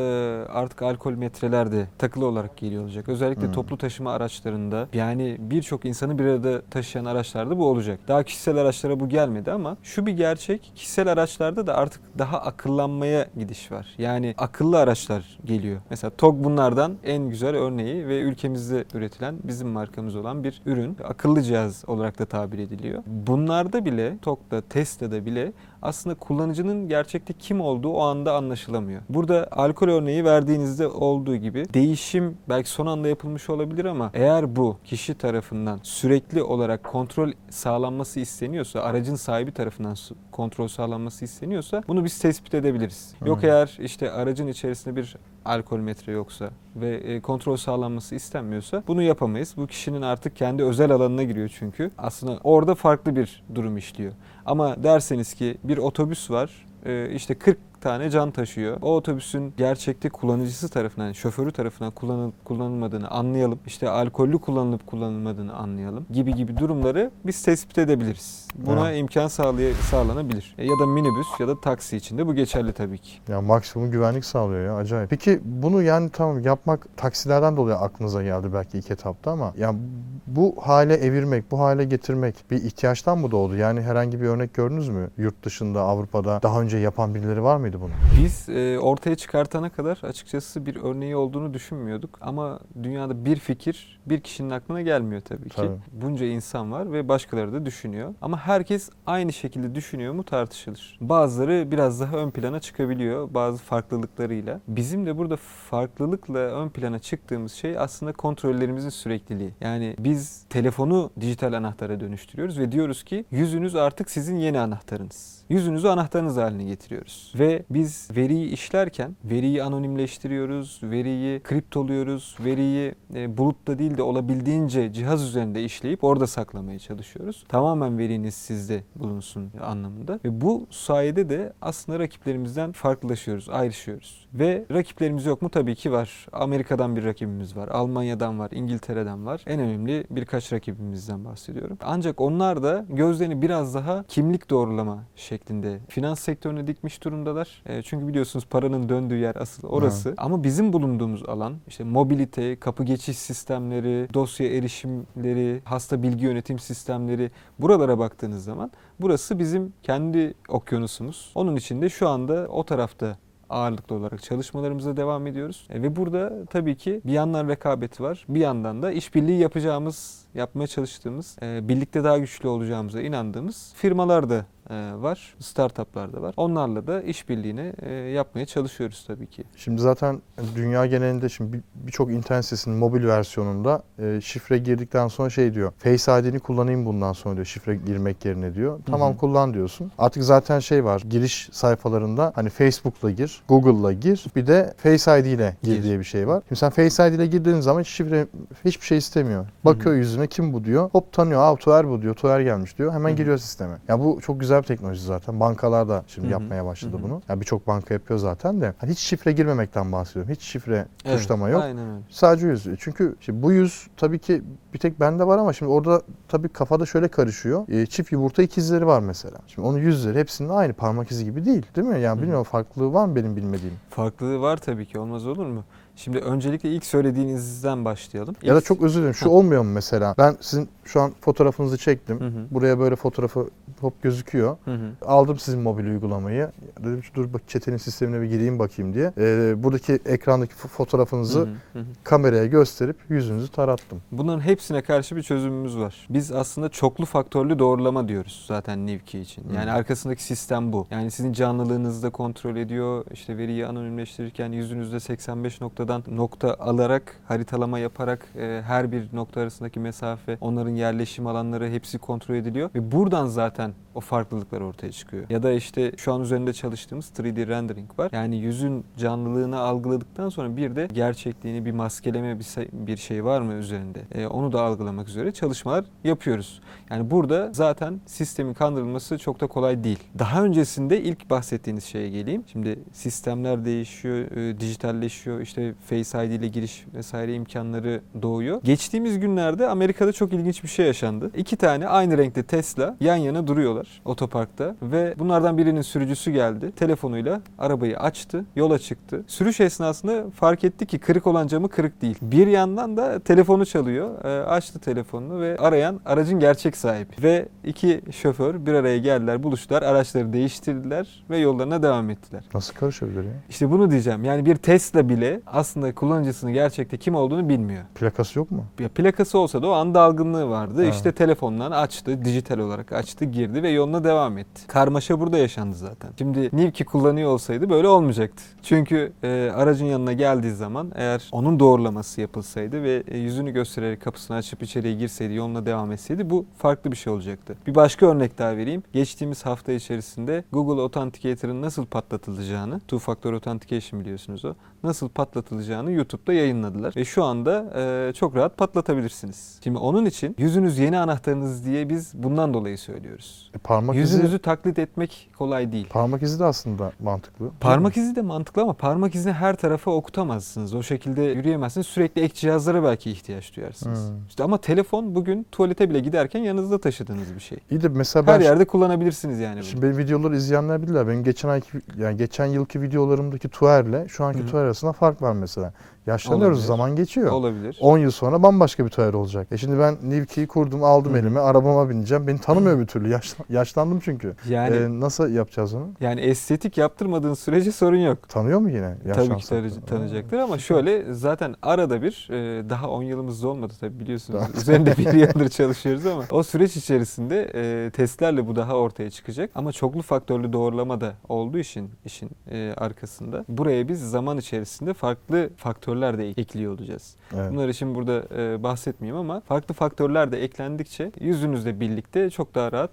artık 0.52 0.82
alkol 0.82 1.14
metreler 1.14 1.72
de 1.72 1.88
takılı 1.98 2.26
olarak 2.26 2.58
geliyor 2.58 2.84
olacak. 2.84 3.10
Özellikle 3.10 3.46
Hmm. 3.46 3.52
toplu 3.52 3.78
taşıma 3.78 4.12
araçlarında 4.14 4.88
yani 4.94 5.38
birçok 5.40 5.86
insanı 5.86 6.20
bir 6.20 6.26
arada 6.26 6.62
taşıyan 6.62 7.06
araçlarda 7.06 7.58
bu 7.58 7.66
olacak. 7.68 8.00
Daha 8.08 8.24
kişisel 8.24 8.58
araçlara 8.58 9.00
bu 9.00 9.10
gelmedi 9.10 9.52
ama 9.52 9.78
şu 9.84 10.06
bir 10.06 10.12
gerçek 10.12 10.72
kişisel 10.76 11.12
araçlarda 11.12 11.68
da 11.68 11.76
artık 11.76 12.02
daha 12.20 12.42
akıllanmaya 12.42 13.28
gidiş 13.38 13.72
var. 13.72 13.88
Yani 13.98 14.36
akıllı 14.38 14.80
araçlar 14.80 15.40
geliyor. 15.46 15.82
Mesela 15.90 16.12
TOG 16.18 16.44
bunlardan 16.44 16.98
en 17.04 17.30
güzel 17.30 17.56
örneği 17.56 18.08
ve 18.08 18.20
ülkemizde 18.20 18.86
üretilen 18.94 19.36
bizim 19.44 19.68
markamız 19.68 20.16
olan 20.16 20.44
bir 20.44 20.62
ürün. 20.66 20.98
Akıllı 21.04 21.42
cihaz 21.42 21.84
olarak 21.88 22.20
da 22.20 22.26
tabir 22.26 22.60
ediliyor. 22.60 22.91
Bunlarda 23.06 23.86
bile 23.86 24.18
TOG'da, 24.18 24.62
Tesla'da 24.62 25.26
bile 25.26 25.52
aslında 25.82 26.16
kullanıcının 26.16 26.88
gerçekte 26.88 27.34
kim 27.34 27.62
olduğu 27.62 27.90
o 27.90 28.02
anda 28.02 28.36
anlaşılamıyor. 28.36 29.02
Burada 29.10 29.48
alkol 29.52 29.88
örneği 29.88 30.26
verdiğinizde 30.26 30.88
olduğu 30.88 31.36
gibi 31.36 31.74
değişim 31.74 32.38
belki 32.50 32.70
son 32.70 32.86
anda 32.86 33.08
yapılmış 33.08 33.50
olabilir 33.50 33.86
ama 33.86 34.12
eğer 34.14 34.56
bu 34.56 34.78
kişi 34.84 35.14
tarafından 35.14 35.80
sürekli 35.84 36.44
olarak 36.44 36.84
kontrol 36.84 37.32
sağlanması 37.50 38.20
isteniyorsa, 38.20 38.82
aracın 38.82 39.16
sahibi 39.16 39.52
tarafından 39.52 39.96
kontrol 40.32 40.68
sağlanması 40.68 41.26
isteniyorsa 41.26 41.84
bunu 41.88 42.04
biz 42.04 42.20
tespit 42.20 42.54
edebiliriz. 42.54 43.14
Yok 43.26 43.42
Hmm. 43.42 43.50
eğer 43.50 43.78
işte 43.80 44.12
aracın 44.12 44.48
içerisinde 44.48 44.96
bir 44.96 45.16
alkol 45.46 45.80
metre 45.80 46.12
yoksa 46.12 46.50
ve 46.76 46.96
e, 46.96 47.22
kontrol 47.22 47.58
sağlanması 47.58 48.16
istenmiyorsa 48.16 48.84
bunu 48.88 49.02
yapamayız. 49.02 49.54
Bu 49.58 49.68
kişinin 49.68 50.02
artık 50.02 50.36
kendi 50.36 50.64
özel 50.64 50.92
alanına 50.92 51.24
giriyor 51.24 51.56
çünkü. 51.60 51.92
Aslında 51.98 52.40
orada 52.44 52.76
farklı 52.76 53.16
bir 53.16 53.44
durum 53.56 53.78
işliyor. 53.78 54.14
Ama 54.46 54.84
derseniz 54.84 55.34
ki 55.34 55.58
bir 55.64 55.71
otobüs 55.78 56.32
var. 56.32 56.52
E, 56.86 57.10
işte 57.16 57.36
40 57.36 57.58
tane 57.82 58.10
can 58.10 58.32
taşıyor. 58.32 58.78
O 58.82 58.96
otobüsün 58.96 59.54
gerçekte 59.58 60.10
kullanıcısı 60.10 60.70
tarafından, 60.70 61.12
şoförü 61.12 61.52
tarafından 61.52 61.92
kullanılıp 61.92 62.46
kullanılmadığını 62.46 63.08
anlayalım. 63.10 63.60
İşte 63.68 63.90
alkollü 63.90 64.38
kullanılıp 64.40 64.88
kullanılmadığını 64.88 65.54
anlayalım 65.56 66.06
gibi 66.12 66.36
gibi 66.36 66.58
durumları 66.58 67.12
biz 67.26 67.44
tespit 67.44 67.78
edebiliriz. 67.78 68.48
Buna 68.56 68.90
Evet. 68.90 69.00
imkan 69.02 69.28
sağlay- 69.28 69.74
sağlanabilir. 69.74 70.56
E, 70.58 70.66
Ya 70.66 70.80
da 70.80 70.86
minibüs 70.86 71.28
ya 71.40 71.48
da 71.48 71.62
taksi 71.62 71.98
için 71.98 72.18
de 72.18 72.28
bu 72.28 72.34
geçerli 72.36 72.74
tabii 72.74 72.98
ki. 72.98 73.12
Yani 73.28 73.48
maksimum 73.48 73.92
güvenlik 73.92 74.26
sağlıyor 74.26 74.66
ya 74.66 74.76
acayip. 74.76 75.10
Peki 75.10 75.40
bunu 75.46 75.82
yani 75.82 76.10
tamam 76.10 76.40
yapmak 76.40 76.98
taksilerden 76.98 77.58
dolayı 77.58 77.76
aklınıza 77.78 78.24
geldi 78.24 78.48
belki 78.54 78.78
ilk 78.78 78.92
etapta 78.92 79.32
ama 79.32 79.54
yani 79.58 79.80
bu 80.28 80.56
hale 80.62 80.94
evirmek, 80.94 81.52
bu 81.52 81.60
hale 81.60 81.84
getirmek 81.86 82.36
bir 82.52 82.64
ihtiyaçtan 82.64 83.18
mı 83.18 83.32
doğdu? 83.32 83.56
Yani 83.56 83.82
herhangi 83.82 84.22
bir 84.22 84.26
örnek 84.28 84.54
gördünüz 84.54 84.90
mü? 84.90 85.10
Yurt 85.18 85.44
dışında, 85.46 85.82
Avrupa'da 85.82 86.40
daha 86.44 86.62
önce 86.62 86.78
yapan 86.78 87.16
birileri 87.16 87.44
var 87.44 87.58
mıydı 87.58 87.71
bunu? 87.82 87.92
Biz 88.24 88.50
e, 88.50 88.80
ortaya 88.80 89.16
çıkartana 89.16 89.70
kadar 89.70 90.00
açıkçası 90.04 90.66
bir 90.66 90.76
örneği 90.76 91.16
olduğunu 91.16 91.54
düşünmüyorduk 91.54 92.18
ama 92.22 92.60
dünyada 92.84 93.26
bir 93.26 93.36
fikir 93.36 94.02
bir 94.06 94.22
kişinin 94.22 94.50
aklına 94.50 94.82
gelmiyor 94.82 95.22
tabii 95.22 95.50
ki. 95.50 95.56
Tabii. 95.56 95.78
Bunca 95.92 96.26
insan 96.26 96.72
var 96.72 96.92
ve 96.92 97.08
başkaları 97.08 97.54
da 97.54 97.66
düşünüyor. 97.66 98.14
Ama 98.22 98.38
herkes 98.38 98.90
aynı 99.06 99.34
şekilde 99.34 99.76
düşünüyor 99.76 100.14
mu 100.14 100.24
tartışılır. 100.24 100.98
Bazıları 101.02 101.72
biraz 101.72 102.02
daha 102.02 102.18
ön 102.18 102.32
plana 102.32 102.60
çıkabiliyor 102.60 103.34
bazı 103.34 103.64
farklılıklarıyla. 103.64 104.62
Bizim 104.68 105.06
de 105.06 105.18
burada 105.18 105.36
farklılıkla 105.70 106.40
ön 106.40 106.70
plana 106.70 107.00
çıktığımız 107.00 107.52
şey 107.52 107.78
aslında 107.78 108.14
kontrollerimizin 108.14 108.90
sürekliliği. 108.90 109.54
Yani 109.62 109.96
biz 110.00 110.46
telefonu 110.50 111.12
dijital 111.22 111.54
anahtara 111.54 112.00
dönüştürüyoruz 112.00 112.60
ve 112.60 112.72
diyoruz 112.72 113.04
ki 113.04 113.26
yüzünüz 113.32 113.76
artık 113.76 114.12
sizin 114.12 114.36
yeni 114.36 114.60
anahtarınız. 114.60 115.41
Yüzünüzü 115.52 115.88
anahtarınız 115.88 116.38
haline 116.38 116.64
getiriyoruz. 116.64 117.34
Ve 117.40 117.64
biz 117.70 118.10
veriyi 118.16 118.50
işlerken 118.50 119.16
veriyi 119.24 119.64
anonimleştiriyoruz, 119.64 120.80
veriyi 120.84 121.40
kriptoluyoruz, 121.40 122.38
veriyi 122.40 122.96
e, 123.16 123.38
bulutta 123.38 123.80
değil 123.80 123.98
de 123.98 124.04
olabildiğince 124.04 124.94
cihaz 124.94 125.24
üzerinde 125.24 125.64
işleyip 125.64 126.04
orada 126.04 126.28
saklamaya 126.28 126.80
çalışıyoruz. 126.80 127.46
Tamamen 127.50 127.98
veriniz 127.98 128.34
sizde 128.34 128.84
bulunsun 128.96 129.52
anlamında. 129.62 130.20
Ve 130.26 130.42
bu 130.42 130.68
sayede 130.70 131.30
de 131.30 131.54
aslında 131.62 132.00
rakiplerimizden 132.00 132.72
farklılaşıyoruz, 132.72 133.50
ayrışıyoruz. 133.50 134.28
Ve 134.34 134.66
rakiplerimiz 134.72 135.26
yok 135.26 135.42
mu? 135.42 135.50
Tabii 135.50 135.76
ki 135.76 135.92
var. 135.92 136.28
Amerika'dan 136.32 136.96
bir 136.96 137.04
rakibimiz 137.04 137.56
var, 137.56 137.68
Almanya'dan 137.68 138.40
var, 138.40 138.52
İngiltere'den 138.52 139.26
var. 139.26 139.44
En 139.48 139.60
önemli 139.60 140.04
birkaç 140.10 140.54
rakibimizden 140.54 141.26
bahsediyorum. 141.26 141.78
Ancak 141.82 142.22
onlar 142.22 142.64
da 142.64 142.86
gözlerini 142.90 143.42
biraz 143.42 143.76
daha 143.76 144.04
kimlik 144.08 144.50
doğrulama 144.50 145.04
şeklinde 145.16 145.41
finans 145.88 146.20
sektörüne 146.20 146.68
dikmiş 146.68 147.04
durumdalar. 147.04 147.64
E, 147.66 147.82
çünkü 147.82 148.08
biliyorsunuz 148.08 148.46
paranın 148.46 148.90
döndüğü 148.90 149.18
yer 149.18 149.36
asıl 149.36 149.68
orası. 149.68 150.14
Ama 150.18 150.44
bizim 150.44 150.74
bulunduğumuz 150.74 151.24
alan 151.24 151.56
işte 151.68 151.84
mobilite, 151.84 152.60
kapı 152.60 152.84
geçiş 152.84 153.18
sistemleri, 153.18 154.14
dosya 154.14 154.48
erişimleri, 154.48 155.62
hasta 155.66 156.04
bilgi 156.04 156.26
yönetim 156.26 156.60
sistemleri 156.60 157.32
buralara 157.60 158.00
baktığınız 158.00 158.44
zaman 158.44 158.72
burası 159.00 159.40
bizim 159.40 159.74
kendi 159.84 160.34
okyanusumuz. 160.50 161.32
Onun 161.36 161.56
için 161.56 161.82
de 161.82 161.90
şu 161.90 162.10
anda 162.10 162.48
o 162.50 162.64
tarafta 162.64 163.18
ağırlıklı 163.52 163.96
olarak 163.96 164.24
çalışmalarımıza 164.24 164.98
devam 164.98 165.28
ediyoruz. 165.28 165.68
E, 165.70 165.82
ve 165.82 165.96
burada 165.96 166.46
tabii 166.46 166.76
ki 166.76 167.02
bir 167.06 167.12
yandan 167.12 167.50
rekabeti 167.50 168.04
var. 168.04 168.26
Bir 168.30 168.40
yandan 168.40 168.82
da 168.82 168.92
işbirliği 168.92 169.40
yapacağımız, 169.40 170.26
yapmaya 170.34 170.68
çalıştığımız, 170.68 171.38
e, 171.42 171.68
birlikte 171.68 172.04
daha 172.04 172.18
güçlü 172.18 172.48
olacağımıza 172.48 173.02
inandığımız 173.02 173.74
firmalar 173.76 174.30
da 174.30 174.46
var, 174.76 175.36
startuplar 175.40 176.14
da 176.14 176.22
var. 176.22 176.34
Onlarla 176.38 176.88
da 176.88 177.02
işbirliğini 177.02 177.74
e, 177.82 177.94
yapmaya 177.94 178.46
çalışıyoruz 178.46 179.04
tabii 179.08 179.28
ki. 179.28 179.44
Şimdi 179.56 179.82
zaten 179.82 180.22
dünya 180.56 180.86
genelinde 180.86 181.30
şimdi 181.30 181.54
bir- 181.54 181.62
birçok 181.76 182.12
internet 182.12 182.46
sitesinin 182.46 182.78
mobil 182.78 183.06
versiyonunda 183.08 183.84
e, 184.00 184.22
şifre 184.22 184.58
girdikten 184.58 185.08
sonra 185.08 185.30
şey 185.30 185.54
diyor. 185.54 185.72
Face 185.78 186.20
ID'ni 186.20 186.40
kullanayım 186.40 186.86
bundan 186.86 187.14
sonra 187.14 187.36
diyor 187.36 187.46
şifre 187.46 187.76
girmek 187.76 188.26
yerine 188.26 188.56
diyor. 188.56 188.80
Tamam 188.86 189.14
hı. 189.14 189.18
kullan 189.18 189.54
diyorsun. 189.54 189.92
Artık 189.98 190.24
zaten 190.24 190.60
şey 190.60 190.86
var. 190.86 191.02
Giriş 191.10 191.50
sayfalarında 191.52 192.32
hani 192.36 192.50
Facebook'la 192.50 193.12
gir, 193.12 193.42
Google'la 193.48 193.94
gir. 193.94 194.26
Bir 194.36 194.48
de 194.48 194.74
Face 194.78 195.20
ID 195.20 195.26
ile 195.26 195.58
gir, 195.64 195.76
Gir. 195.76 195.84
diye 195.84 196.00
bir 196.00 196.04
şey 196.04 196.28
var. 196.28 196.44
Şimdi 196.48 196.60
sen 196.60 196.70
Face 196.70 197.08
ID 197.08 197.14
ile 197.14 197.26
girdiğin 197.28 197.60
zaman 197.60 197.82
hiç 197.82 197.88
şifre 197.88 198.28
hiçbir 198.66 198.86
şey 198.86 198.98
istemiyor. 198.98 199.46
Bakıyor 199.66 199.86
Hı 199.92 199.96
hı. 199.96 200.00
yüzüne 200.00 200.28
kim 200.28 200.54
bu 200.54 200.64
diyor. 200.64 200.90
Hop 200.90 201.12
tanıyor. 201.14 201.42
Aa 201.42 201.56
Tuğer 201.56 201.90
bu 201.90 202.02
diyor. 202.02 202.16
Tuğer 202.16 202.40
gelmiş 202.40 202.78
diyor. 202.78 202.94
Hemen 202.94 203.10
Hı 203.10 203.14
hı. 203.14 203.18
giriyor 203.18 203.38
sisteme. 203.38 203.78
Ya 203.88 204.00
bu 204.00 204.20
çok 204.22 204.40
güzel 204.40 204.61
bir 204.62 204.68
teknoloji 204.68 205.02
zaten. 205.02 205.40
Bankalar 205.40 205.90
da 205.90 206.04
şimdi 206.08 206.26
Hı 206.28 206.30
hı. 206.30 206.32
yapmaya 206.32 206.66
başladı 206.66 206.94
Hı 206.94 206.98
hı. 206.98 207.04
bunu. 207.04 207.22
Ya 207.30 207.40
birçok 207.42 207.68
banka 207.68 207.94
yapıyor 207.94 208.20
zaten 208.20 208.62
de. 208.62 208.74
Hani 208.78 208.92
hiç 208.92 209.00
şifre 209.00 209.32
girmemekten 209.32 209.92
bahsediyorum. 209.92 210.32
Hiç 210.32 210.42
şifre 210.42 210.86
tuşlama 211.04 211.50
yok. 211.50 211.62
Aynen 211.64 211.90
öyle. 211.90 212.02
Sadece 212.10 212.48
yüz. 212.48 212.68
Çünkü 212.80 213.16
şimdi 213.20 213.44
bu 213.44 213.52
yüz 213.52 213.88
tabii 213.98 214.20
ki 214.20 214.42
bir 214.74 214.80
tek 214.80 215.00
bende 215.00 215.28
var 215.28 215.38
ama 215.38 215.54
şimdi 215.54 215.72
orada 215.72 216.02
tabii 216.28 216.50
kafada 216.50 216.86
şöyle 216.86 217.08
karışıyor. 217.08 217.70
E, 217.70 217.86
çift 217.86 218.12
yumurta 218.12 218.44
ikizleri 218.44 218.88
var 218.88 219.00
mesela. 219.00 219.38
Şimdi 219.48 219.68
onun 219.68 219.78
yüzleri 219.78 220.20
hepsinin 220.20 220.50
aynı 220.50 220.74
parmak 220.74 221.12
izi 221.12 221.24
gibi 221.26 221.46
değil 221.46 221.66
değil 221.76 221.88
mi? 221.88 222.00
Yani 222.00 222.14
Hı 222.14 222.18
hı. 222.18 222.22
bilmiyorum 222.22 222.44
farklılığı 222.44 222.94
var 222.94 223.06
mı 223.06 223.16
benim 223.16 223.36
bilmediğim? 223.36 223.74
Farklılığı 223.90 224.42
var 224.42 224.58
tabii 224.58 224.86
ki 224.86 225.00
olmaz 225.00 225.28
olur 225.28 225.46
mu? 225.46 225.64
Şimdi 225.96 226.18
öncelikle 226.18 226.70
ilk 226.72 226.86
söylediğinizden 226.86 227.86
başlayalım. 227.86 228.36
Ya 228.44 228.56
da 228.56 228.62
çok 228.62 228.82
özür 228.82 229.00
dilerim 229.00 229.14
şu 229.14 229.30
olmuyor 229.30 229.62
mu 229.62 229.72
mesela? 229.72 230.16
Ben 230.18 230.38
sizin 230.42 230.70
şu 230.86 231.02
an 231.02 231.12
fotoğrafınızı 231.22 231.78
çektim. 231.78 232.20
Hı 232.20 232.26
hı. 232.28 232.46
Buraya 232.52 232.80
böyle 232.80 232.96
fotoğrafı 232.96 233.50
hop 233.82 234.02
gözüküyor. 234.02 234.58
Hı 234.66 234.74
hı. 234.74 234.92
Aldım 235.06 235.40
sizin 235.40 235.62
mobil 235.62 235.86
uygulamayı. 235.86 236.52
Dedim 236.80 237.02
dur 237.16 237.34
bak 237.34 237.42
çetenin 237.48 237.78
sistemine 237.78 238.22
bir 238.22 238.28
gireyim 238.28 238.60
bakayım 238.60 238.94
diye. 238.94 239.14
Ee, 239.18 239.64
buradaki 239.64 239.94
ekrandaki 240.06 240.54
fo- 240.54 240.68
fotoğrafınızı 240.68 241.40
Hı 241.40 241.44
hı. 241.44 241.80
Hı 241.80 241.86
kameraya 242.04 242.46
gösterip 242.46 242.98
yüzünüzü 243.10 243.48
tarattım. 243.48 244.02
Bunların 244.12 244.40
hepsine 244.42 244.82
karşı 244.82 245.16
bir 245.16 245.24
çözümümüz 245.24 245.78
var. 245.78 246.08
Biz 246.10 246.32
aslında 246.32 246.70
çoklu 246.70 247.06
faktörlü 247.06 247.60
doğrulama 247.60 248.08
diyoruz 248.08 248.46
zaten 248.48 248.86
Nivki 248.86 249.20
için. 249.20 249.46
Yani 249.56 249.72
Hı. 249.72 249.74
arkasındaki 249.74 250.24
sistem 250.24 250.74
bu. 250.74 250.88
Yani 250.92 251.12
sizin 251.12 251.34
canlılığınızı 251.34 252.04
da 252.04 252.10
kontrol 252.10 252.56
ediyor. 252.56 253.06
İşte 253.14 253.38
veriyi 253.38 253.66
anonimleştirirken 253.68 254.52
yüzünüzde 254.52 255.00
85 255.00 255.62
noktadan 255.82 256.04
nokta 256.18 256.56
alarak, 256.60 257.20
haritalama 257.28 257.80
yaparak 257.80 258.28
e, 258.38 258.62
her 258.66 258.92
bir 258.92 259.08
nokta 259.14 259.42
arasındaki 259.42 259.80
mesafe, 259.80 260.38
onların 260.42 260.76
yerleşim 260.76 261.28
alanları 261.28 261.70
hepsi 261.70 261.98
kontrol 261.98 262.36
ediliyor. 262.36 262.70
Ve 262.76 262.92
buradan 262.92 263.26
zaten 263.26 263.74
o 263.96 264.00
farklılıklar 264.00 264.62
ortaya 264.62 264.92
çıkıyor. 264.92 265.24
Ya 265.30 265.44
da 265.44 265.52
işte 265.52 265.92
şu 265.98 266.14
an 266.14 266.22
üzerinde 266.22 266.54
çalıştığımız 266.54 267.12
3D 267.18 267.48
rendering 267.48 268.00
var. 268.00 268.10
Yani 268.14 268.38
yüzün 268.38 268.86
canlılığını 268.98 269.60
algıladıktan 269.60 270.30
sonra 270.30 270.58
bir 270.58 270.76
de 270.76 270.88
gerçekliğini 270.94 271.66
bir 271.66 271.72
maskeleme 271.72 272.40
bir, 272.74 272.98
şey 272.98 273.26
var 273.26 273.42
mı 273.42 273.54
üzerinde? 273.54 274.02
E, 274.12 274.28
onu 274.28 274.52
da 274.52 274.62
algılamak 274.62 275.08
üzere 275.08 275.32
çalışmalar 275.32 275.86
yapıyoruz. 276.04 276.62
Yani 276.90 277.12
burada 277.12 277.50
zaten 277.54 278.02
sistemin 278.06 278.54
kandırılması 278.54 279.18
çok 279.18 279.42
da 279.42 279.48
kolay 279.48 279.84
değil. 279.84 280.00
Daha 280.20 280.44
öncesinde 280.44 281.02
ilk 281.02 281.30
bahsettiğiniz 281.30 281.84
şeye 281.84 282.10
geleyim. 282.10 282.44
Şimdi 282.52 282.80
sistemler 282.94 283.66
değişiyor, 283.66 284.32
e, 284.32 284.60
dijitalleşiyor. 284.60 285.40
İşte 285.40 285.71
Face 285.90 286.26
ID 286.26 286.32
ile 286.32 286.48
giriş 286.48 286.86
vesaire 286.94 287.34
imkanları 287.34 288.02
doğuyor. 288.22 288.62
Geçtiğimiz 288.64 289.20
günlerde 289.20 289.68
Amerika'da 289.68 290.12
çok 290.12 290.34
ilginç 290.34 290.64
bir 290.64 290.68
şey 290.68 290.86
yaşandı. 290.86 291.32
İki 291.38 291.56
tane 291.56 291.88
aynı 291.88 292.18
renkte 292.18 292.44
Tesla 292.44 292.98
yan 293.00 293.16
yana 293.16 293.48
duruyorlar 293.48 294.02
otoparkta 294.06 294.76
ve 294.82 295.16
bunlardan 295.20 295.58
birinin 295.58 295.82
sürücüsü 295.82 296.32
geldi. 296.32 296.72
Telefonuyla 296.72 297.42
arabayı 297.60 298.00
açtı, 298.00 298.46
yola 298.56 298.80
çıktı. 298.80 299.24
Sürüş 299.28 299.60
esnasında 299.60 300.30
fark 300.36 300.64
etti 300.64 300.86
ki 300.86 301.00
kırık 301.00 301.28
olan 301.28 301.48
camı 301.48 301.70
kırık 301.70 302.02
değil. 302.02 302.18
Bir 302.22 302.48
yandan 302.48 302.98
da 302.98 303.20
telefonu 303.20 303.66
çalıyor. 303.66 304.26
E, 304.26 304.46
açtı 304.46 304.80
telefonunu 304.80 305.42
ve 305.42 305.58
arayan 305.58 306.00
aracın 306.06 306.40
gerçek 306.40 306.78
sahibi. 306.78 307.10
Ve 307.24 307.46
iki 307.64 308.02
şoför 308.12 308.66
bir 308.66 308.74
araya 308.74 308.98
geldiler, 308.98 309.44
buluştular, 309.44 309.82
araçları 309.82 310.34
değiştirdiler 310.34 311.24
ve 311.30 311.38
yollarına 311.38 311.84
devam 311.84 312.10
ettiler. 312.10 312.44
Nasıl 312.54 312.74
karışabilir 312.74 313.24
ya? 313.24 313.32
İşte 313.50 313.72
bunu 313.72 313.92
diyeceğim. 313.92 314.24
Yani 314.24 314.46
bir 314.46 314.56
Tesla 314.56 315.10
bile 315.10 315.42
aslında 315.62 315.96
kullanıcısının 315.96 316.54
gerçekte 316.54 316.98
kim 316.98 317.16
olduğunu 317.16 317.50
bilmiyor. 317.50 317.84
Plakası 317.96 318.40
yok 318.40 318.52
mu? 318.52 318.66
Ya 318.80 318.90
plakası 318.90 319.38
olsa 319.38 319.62
da 319.62 319.68
o 319.68 319.72
anda 319.72 320.02
algınlığı 320.02 320.50
vardı. 320.50 320.84
Evet. 320.84 320.94
İşte 320.96 321.12
telefondan 321.12 321.72
açtı, 321.72 322.26
dijital 322.26 322.60
olarak 322.60 322.92
açtı, 322.92 323.26
girdi 323.26 323.64
ve 323.64 323.70
yoluna 323.70 324.04
devam 324.04 324.38
etti. 324.38 324.68
Karmaşa 324.68 325.20
burada 325.20 325.38
yaşandı 325.38 325.76
zaten. 325.76 326.12
Şimdi 326.18 326.50
Nivki 326.54 326.86
kullanıyor 326.86 327.32
olsaydı 327.32 327.70
böyle 327.70 327.88
olmayacaktı. 327.88 328.44
Çünkü 328.64 329.14
e, 329.24 329.52
aracın 329.56 329.86
yanına 329.86 330.14
geldiği 330.14 330.54
zaman 330.54 330.92
eğer 330.96 331.30
onun 331.32 331.60
doğrulaması 331.60 332.22
yapılsaydı 332.22 332.84
ve 332.84 333.04
e, 333.08 333.18
yüzünü 333.18 333.52
göstererek 333.52 334.02
kapısını 334.02 334.38
açıp 334.38 334.64
içeriye 334.64 334.94
girseydi, 334.94 335.34
yoluna 335.34 335.66
devam 335.66 335.92
etseydi 335.92 336.30
bu 336.30 336.46
farklı 336.58 336.92
bir 336.92 336.98
şey 336.98 337.14
olacaktı. 337.14 337.56
Bir 337.68 337.76
başka 337.76 338.06
örnek 338.06 338.38
daha 338.38 338.58
vereyim. 338.58 338.84
Geçtiğimiz 338.94 339.46
hafta 339.46 339.72
içerisinde 339.72 340.44
Google 340.52 340.82
Authenticator'ın 340.82 341.62
nasıl 341.62 341.86
patlatılacağını, 341.86 342.80
Two 342.80 343.00
Factor 343.00 343.34
Authentication 343.34 344.02
biliyorsunuz 344.02 344.46
o, 344.46 344.54
nasıl 344.84 345.10
patlatılacağını 345.10 345.51
YouTube'da 345.92 346.34
yayınladılar. 346.34 346.94
Ve 346.96 347.06
şu 347.06 347.24
anda 347.24 347.74
e, 348.10 348.14
çok 348.14 348.36
rahat 348.36 348.58
patlatabilirsiniz. 348.58 349.60
Şimdi 349.64 349.78
onun 349.78 350.06
için 350.06 350.36
yüzünüz 350.38 350.80
yeni 350.80 350.98
anahtarınız 351.00 351.66
diye 351.66 351.90
biz 351.90 352.12
bundan 352.14 352.54
dolayı 352.54 352.78
söylüyoruz. 352.78 353.52
E, 353.56 353.58
parmak 353.58 353.96
Yüzünüzü 353.96 354.28
izi 354.28 354.40
taklit 354.40 354.80
etmek 354.80 355.30
kolay 355.38 355.72
değil. 355.72 355.88
parmak 355.90 356.24
izi 356.24 356.40
de 356.40 356.46
aslında 356.46 356.92
mantıklı. 357.00 357.50
Parmak 357.60 357.98
izi 357.98 358.16
de 358.16 358.22
mantıklı 358.22 358.62
ama 358.62 358.74
parmak 358.74 359.16
izini 359.16 359.34
her 359.34 359.56
tarafa 359.56 359.92
okutamazsınız. 359.92 360.74
O 360.74 360.84
şekilde 360.84 361.22
yürüyemezsiniz. 361.22 361.88
Sürekli 361.88 362.22
ek 362.22 362.34
cihazlara 362.36 362.84
belki 362.84 363.12
ihtiyaç 363.12 363.56
duyarsınız. 363.56 364.10
Hmm. 364.10 364.28
İşte 364.30 364.44
ama 364.44 364.58
telefon 364.58 365.16
bugün 365.16 365.46
tuvalete 365.52 365.90
bile 365.90 366.00
giderken 366.00 366.40
yanınızda 366.40 366.82
taşıdığınız 366.82 367.36
bir 367.36 367.40
şey. 367.40 367.58
İyi 367.72 367.82
de 367.82 367.88
mesela 367.88 368.28
ben 368.28 368.34
Her 368.34 368.40
yerde 368.40 368.66
kullanabilirsiniz 368.66 369.40
yani 369.40 369.56
bunu. 369.56 369.64
Şimdi 369.64 369.84
benim 369.84 369.98
videoları 369.98 370.36
izleyenler 370.36 370.82
bilirler. 370.82 371.08
Benim 371.08 371.24
geçen 371.24 371.50
ayki 371.50 371.68
yani 371.98 372.18
geçen 372.18 372.46
yılki 372.46 372.82
videolarımdaki 372.82 373.50
Tuer'le 373.50 374.08
şu 374.08 374.26
anki 374.26 374.40
Hı 374.40 374.44
hı. 374.44 374.48
Tuer 374.48 374.62
arasında 374.64 374.92
fark 374.92 375.22
var 375.22 375.34
mesela. 375.42 375.74
Yaşlanıyoruz, 376.08 376.58
Olabilir. 376.58 376.68
zaman 376.68 376.96
geçiyor. 376.96 377.32
Olabilir. 377.32 377.78
10 377.82 377.98
yıl 377.98 378.12
sonra 378.12 378.44
bambaşka 378.44 378.86
bir 378.86 378.90
Tuer 378.90 379.14
olacak. 379.14 379.48
E 379.52 379.58
şimdi 379.58 379.80
ben 379.80 379.98
Nivki'yi 380.04 380.48
kurdum, 380.48 380.84
aldım 380.84 381.14
Hı 381.14 381.18
elime, 381.18 381.40
arabama 381.40 381.90
bineceğim. 381.90 382.28
Beni 382.28 382.40
tanımıyor 382.40 382.80
bir 382.80 382.88
türlü. 382.88 383.10
Yaşlan- 383.10 383.46
yaşlandım 383.50 384.00
çünkü. 384.00 384.36
Yani 384.50 384.76
E, 384.76 385.00
nasıl 385.00 385.30
yapacağız 385.30 385.74
onu? 385.74 385.88
yani 386.02 386.22
estetik 386.22 386.78
yaptırmadığın 386.78 387.34
sürece 387.34 387.72
sorun 387.72 387.98
yok. 387.98 388.30
Tanıyor 388.30 388.60
mu 388.60 388.70
yine? 388.70 388.96
Tabii 389.16 389.38
ki 389.38 389.48
tanı- 389.50 389.82
tanıyacaktır 389.86 390.38
ama 390.38 390.58
şöyle 390.58 391.14
zaten 391.14 391.56
arada 391.62 392.02
bir 392.02 392.28
e, 392.32 392.70
daha 392.70 392.90
10 392.90 393.04
yılımız 393.04 393.44
olmadı 393.44 393.74
tabii 393.80 394.00
biliyorsunuz. 394.00 394.42
Üzerinde 394.58 394.98
bir 394.98 395.14
yıldır 395.14 395.50
çalışıyoruz 395.50 396.06
ama 396.06 396.24
o 396.32 396.44
süreç 396.44 396.78
içerisinde 396.78 397.52
e, 397.56 397.90
testlerle 397.92 398.48
bu 398.48 398.56
daha 398.56 398.76
ortaya 398.76 399.10
çıkacak. 399.10 399.50
Ama 399.56 399.72
çoklu 399.72 400.02
faktörlü 400.02 400.54
doğrulama 400.54 401.02
da 401.02 401.14
olduğu 401.30 401.58
için 401.58 401.90
işin 402.06 402.30
e, 402.52 402.74
arkasında 402.78 403.46
buraya 403.48 403.88
biz 403.88 404.10
zaman 404.10 404.38
içerisinde 404.38 404.94
farklı 404.94 405.31
farklı 405.32 405.56
faktörler 405.58 406.18
de 406.18 406.30
ekliyor 406.30 406.74
olacağız. 406.74 407.16
Evet. 407.36 407.52
Bunları 407.52 407.74
şimdi 407.74 407.96
burada 407.96 408.24
e, 408.36 408.64
bahsetmeyeyim 408.64 409.20
ama 409.20 409.42
farklı 409.42 409.74
faktörler 409.74 410.32
de 410.32 410.44
eklendikçe 410.44 411.12
yüzünüzle 411.20 411.80
birlikte 411.80 412.30
çok 412.30 412.56
daha 412.56 412.72
rahat 412.72 412.92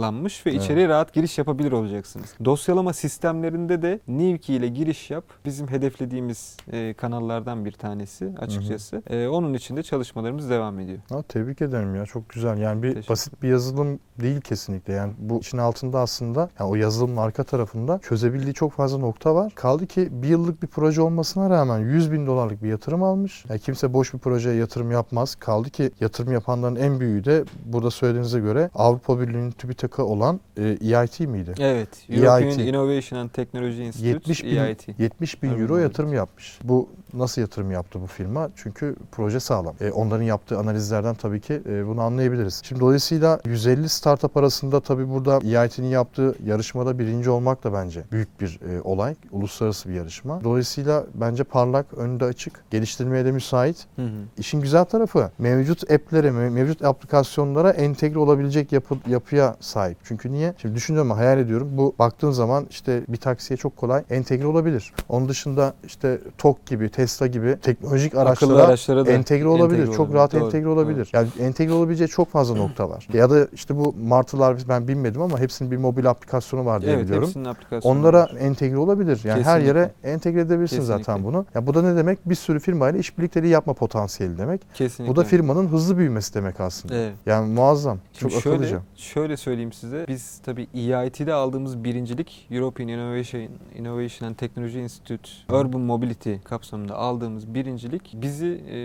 tanımlanmış 0.00 0.46
ve 0.46 0.50
Evet. 0.50 0.62
içeriye 0.62 0.88
rahat 0.88 1.12
giriş 1.12 1.38
yapabilir 1.38 1.72
olacaksınız. 1.72 2.34
Dosyalama 2.44 2.92
sistemlerinde 2.92 3.82
de 3.82 4.00
Nivki 4.08 4.54
ile 4.54 4.68
giriş 4.68 5.10
yap 5.10 5.24
bizim 5.44 5.68
hedeflediğimiz 5.68 6.56
e, 6.72 6.94
kanallardan 6.94 7.64
bir 7.64 7.72
tanesi 7.72 8.32
açıkçası. 8.38 9.02
E, 9.10 9.28
onun 9.28 9.54
için 9.54 9.76
de 9.76 9.82
çalışmalarımız 9.82 10.50
devam 10.50 10.78
ediyor. 10.78 10.98
Ha, 11.08 11.22
tebrik 11.22 11.62
ederim 11.62 11.94
ya 11.94 12.06
çok 12.06 12.28
güzel. 12.28 12.58
Yani 12.58 12.82
bir 12.82 13.08
basit 13.08 13.42
bir 13.42 13.48
yazılım 13.48 14.00
değil 14.20 14.40
kesinlikle. 14.40 14.92
Yani 14.92 15.12
bu 15.18 15.40
işin 15.40 15.58
altında 15.58 16.00
aslında 16.00 16.50
yani 16.60 16.70
o 16.70 16.74
yazılımın 16.74 17.16
arka 17.16 17.44
tarafında 17.44 17.98
çözebildiği 18.02 18.54
çok 18.54 18.72
fazla 18.72 18.98
nokta 18.98 19.34
var. 19.34 19.52
Kaldı 19.54 19.86
ki 19.86 20.08
bir 20.10 20.28
yıllık 20.28 20.62
bir 20.62 20.68
proje 20.68 21.02
olmasına 21.02 21.50
rağmen 21.50 21.78
100 21.78 22.12
bin 22.12 22.26
dolarlık 22.26 22.62
bir 22.62 22.68
yatırım 22.68 23.02
almış. 23.02 23.44
Yani 23.48 23.60
kimse 23.60 23.92
boş 23.92 24.14
bir 24.14 24.18
projeye 24.18 24.56
yatırım 24.56 24.90
yapmaz. 24.90 25.34
Kaldı 25.34 25.70
ki 25.70 25.90
yatırım 26.00 26.32
yapanların 26.32 26.76
en 26.76 27.00
büyüğü 27.00 27.24
de 27.24 27.44
burada 27.64 27.90
söylediğinize 27.90 28.40
göre 28.40 28.70
Avrupa 28.74 29.20
Birliği'nin 29.20 29.50
TÜBİTAK'ı 29.80 30.04
olan 30.04 30.40
e, 30.56 30.62
EIT 30.64 31.20
miydi? 31.20 31.54
Evet. 31.58 31.88
EIT. 32.08 32.18
European 32.18 32.58
Innovation 32.58 33.18
and 33.18 33.30
Technology 33.30 33.86
Institute, 33.86 34.08
70 34.08 34.44
bin, 34.44 34.56
EIT. 34.56 34.88
70 34.98 35.42
bin 35.42 35.60
euro 35.60 35.76
yatırım 35.76 36.14
yapmış. 36.14 36.58
Bu 36.64 36.88
nasıl 37.14 37.40
yatırım 37.40 37.70
yaptı 37.70 38.00
bu 38.02 38.06
firma? 38.06 38.50
Çünkü 38.56 38.96
proje 39.12 39.40
sağlam. 39.40 39.74
E, 39.80 39.90
onların 39.90 40.22
yaptığı 40.22 40.58
analizlerden 40.58 41.14
tabii 41.14 41.40
ki 41.40 41.62
e, 41.68 41.86
bunu 41.86 42.00
anlayabiliriz. 42.00 42.60
Şimdi 42.64 42.80
dolayısıyla 42.80 43.40
150 43.44 43.88
startup 43.88 44.36
arasında 44.36 44.80
tabii 44.80 45.08
burada 45.08 45.38
EIT'nin 45.44 45.86
yaptığı 45.86 46.34
yarışmada 46.44 46.98
birinci 46.98 47.30
olmak 47.30 47.64
da 47.64 47.72
bence 47.72 48.04
büyük 48.12 48.40
bir 48.40 48.60
e, 48.68 48.80
olay. 48.80 49.14
Uluslararası 49.30 49.88
bir 49.88 49.94
yarışma. 49.94 50.44
Dolayısıyla 50.44 51.06
bence 51.14 51.44
parlak, 51.44 51.86
önünde 51.96 52.24
açık, 52.24 52.64
geliştirmeye 52.70 53.24
de 53.24 53.32
müsait. 53.32 53.86
Hı 53.96 54.02
hı. 54.02 54.08
İşin 54.38 54.60
güzel 54.60 54.84
tarafı 54.84 55.30
mevcut 55.38 55.90
app'lere, 55.90 56.28
me- 56.28 56.50
mevcut 56.50 56.84
aplikasyonlara 56.84 57.70
entegre 57.70 58.18
olabilecek 58.18 58.72
yapı, 58.72 58.96
yapıya 59.08 59.56
sahip. 59.60 59.69
Çünkü 60.04 60.32
niye? 60.32 60.54
Şimdi 60.62 60.74
düşünüyorum, 60.74 61.10
hayal 61.10 61.38
ediyorum. 61.38 61.68
Bu 61.72 61.94
baktığın 61.98 62.30
zaman 62.30 62.66
işte 62.70 63.02
bir 63.08 63.16
taksiye 63.16 63.56
çok 63.56 63.76
kolay 63.76 64.02
entegre 64.10 64.46
olabilir. 64.46 64.92
Onun 65.08 65.28
dışında 65.28 65.74
işte 65.86 66.18
TOK 66.38 66.66
gibi, 66.66 66.88
Tesla 66.90 67.26
gibi 67.26 67.56
teknolojik 67.62 68.14
araçlara 68.14 68.62
araçlara 68.64 69.06
da 69.06 69.10
entegre 69.10 69.48
olabilir. 69.48 69.86
çok 69.86 70.00
olabilir. 70.00 70.14
rahat 70.18 70.32
Doğru, 70.32 70.44
entegre 70.44 70.68
olabilir. 70.68 70.96
doğru. 71.14 71.22
Yani 71.22 71.28
entegre 71.40 71.72
olabileceği 71.72 72.08
çok 72.08 72.28
fazla 72.30 72.54
nokta 72.54 72.90
var. 72.90 73.08
ya 73.12 73.30
da 73.30 73.46
işte 73.52 73.76
bu 73.76 73.94
martılar 74.04 74.56
ben 74.68 74.88
bilmedim 74.88 75.22
ama 75.22 75.38
hepsinin 75.40 75.70
bir 75.70 75.76
mobil 75.76 76.10
aplikasyonu 76.10 76.64
var 76.66 76.82
diye 76.82 76.92
Evet, 76.92 77.04
biliyorum. 77.04 77.26
hepsinin 77.26 77.44
aplikasyonu 77.44 77.98
Onlara 77.98 78.20
var. 78.20 78.36
entegre 78.40 78.76
olabilir. 78.78 79.20
Yani 79.24 79.42
her 79.42 79.58
Kesinlikle. 79.60 79.80
yere 79.80 79.90
entegre 80.04 80.40
edebilirsin 80.40 80.80
zaten 80.80 80.98
Kesinlikle. 81.04 81.24
bunu. 81.24 81.46
Ya 81.54 81.66
bu 81.66 81.74
da 81.74 81.82
ne 81.82 81.96
demek? 81.96 82.28
Bir 82.28 82.34
sürü 82.34 82.60
firmayla 82.60 82.98
işbirlikleri 83.00 83.48
yapma 83.48 83.72
potansiyeli 83.74 84.38
demek. 84.38 84.60
Kesinlikle. 84.74 85.12
Bu 85.12 85.16
da 85.16 85.24
firmanın 85.24 85.66
hızlı 85.68 85.98
büyümesi 85.98 86.34
demek 86.34 86.60
aslında. 86.60 86.94
Evet. 86.94 87.14
Yani 87.26 87.52
muazzam. 87.54 87.98
Şimdi 88.12 88.32
çok 88.32 88.42
şöyle, 88.42 88.56
akıllıca. 88.56 88.80
şöyle 88.96 89.36
söyleyeyim 89.36 89.59
size. 89.72 90.04
Biz 90.08 90.38
tabii 90.38 90.66
EIT'de 90.74 91.34
aldığımız 91.34 91.84
birincilik 91.84 92.46
European 92.50 92.88
Innovation, 92.88 93.48
Innovation 93.78 94.28
and 94.28 94.34
Technology 94.34 94.78
Institute 94.78 95.30
Urban 95.48 95.80
Mobility 95.80 96.34
kapsamında 96.44 96.96
aldığımız 96.96 97.54
birincilik 97.54 98.12
bizi 98.14 98.64
e, 98.70 98.78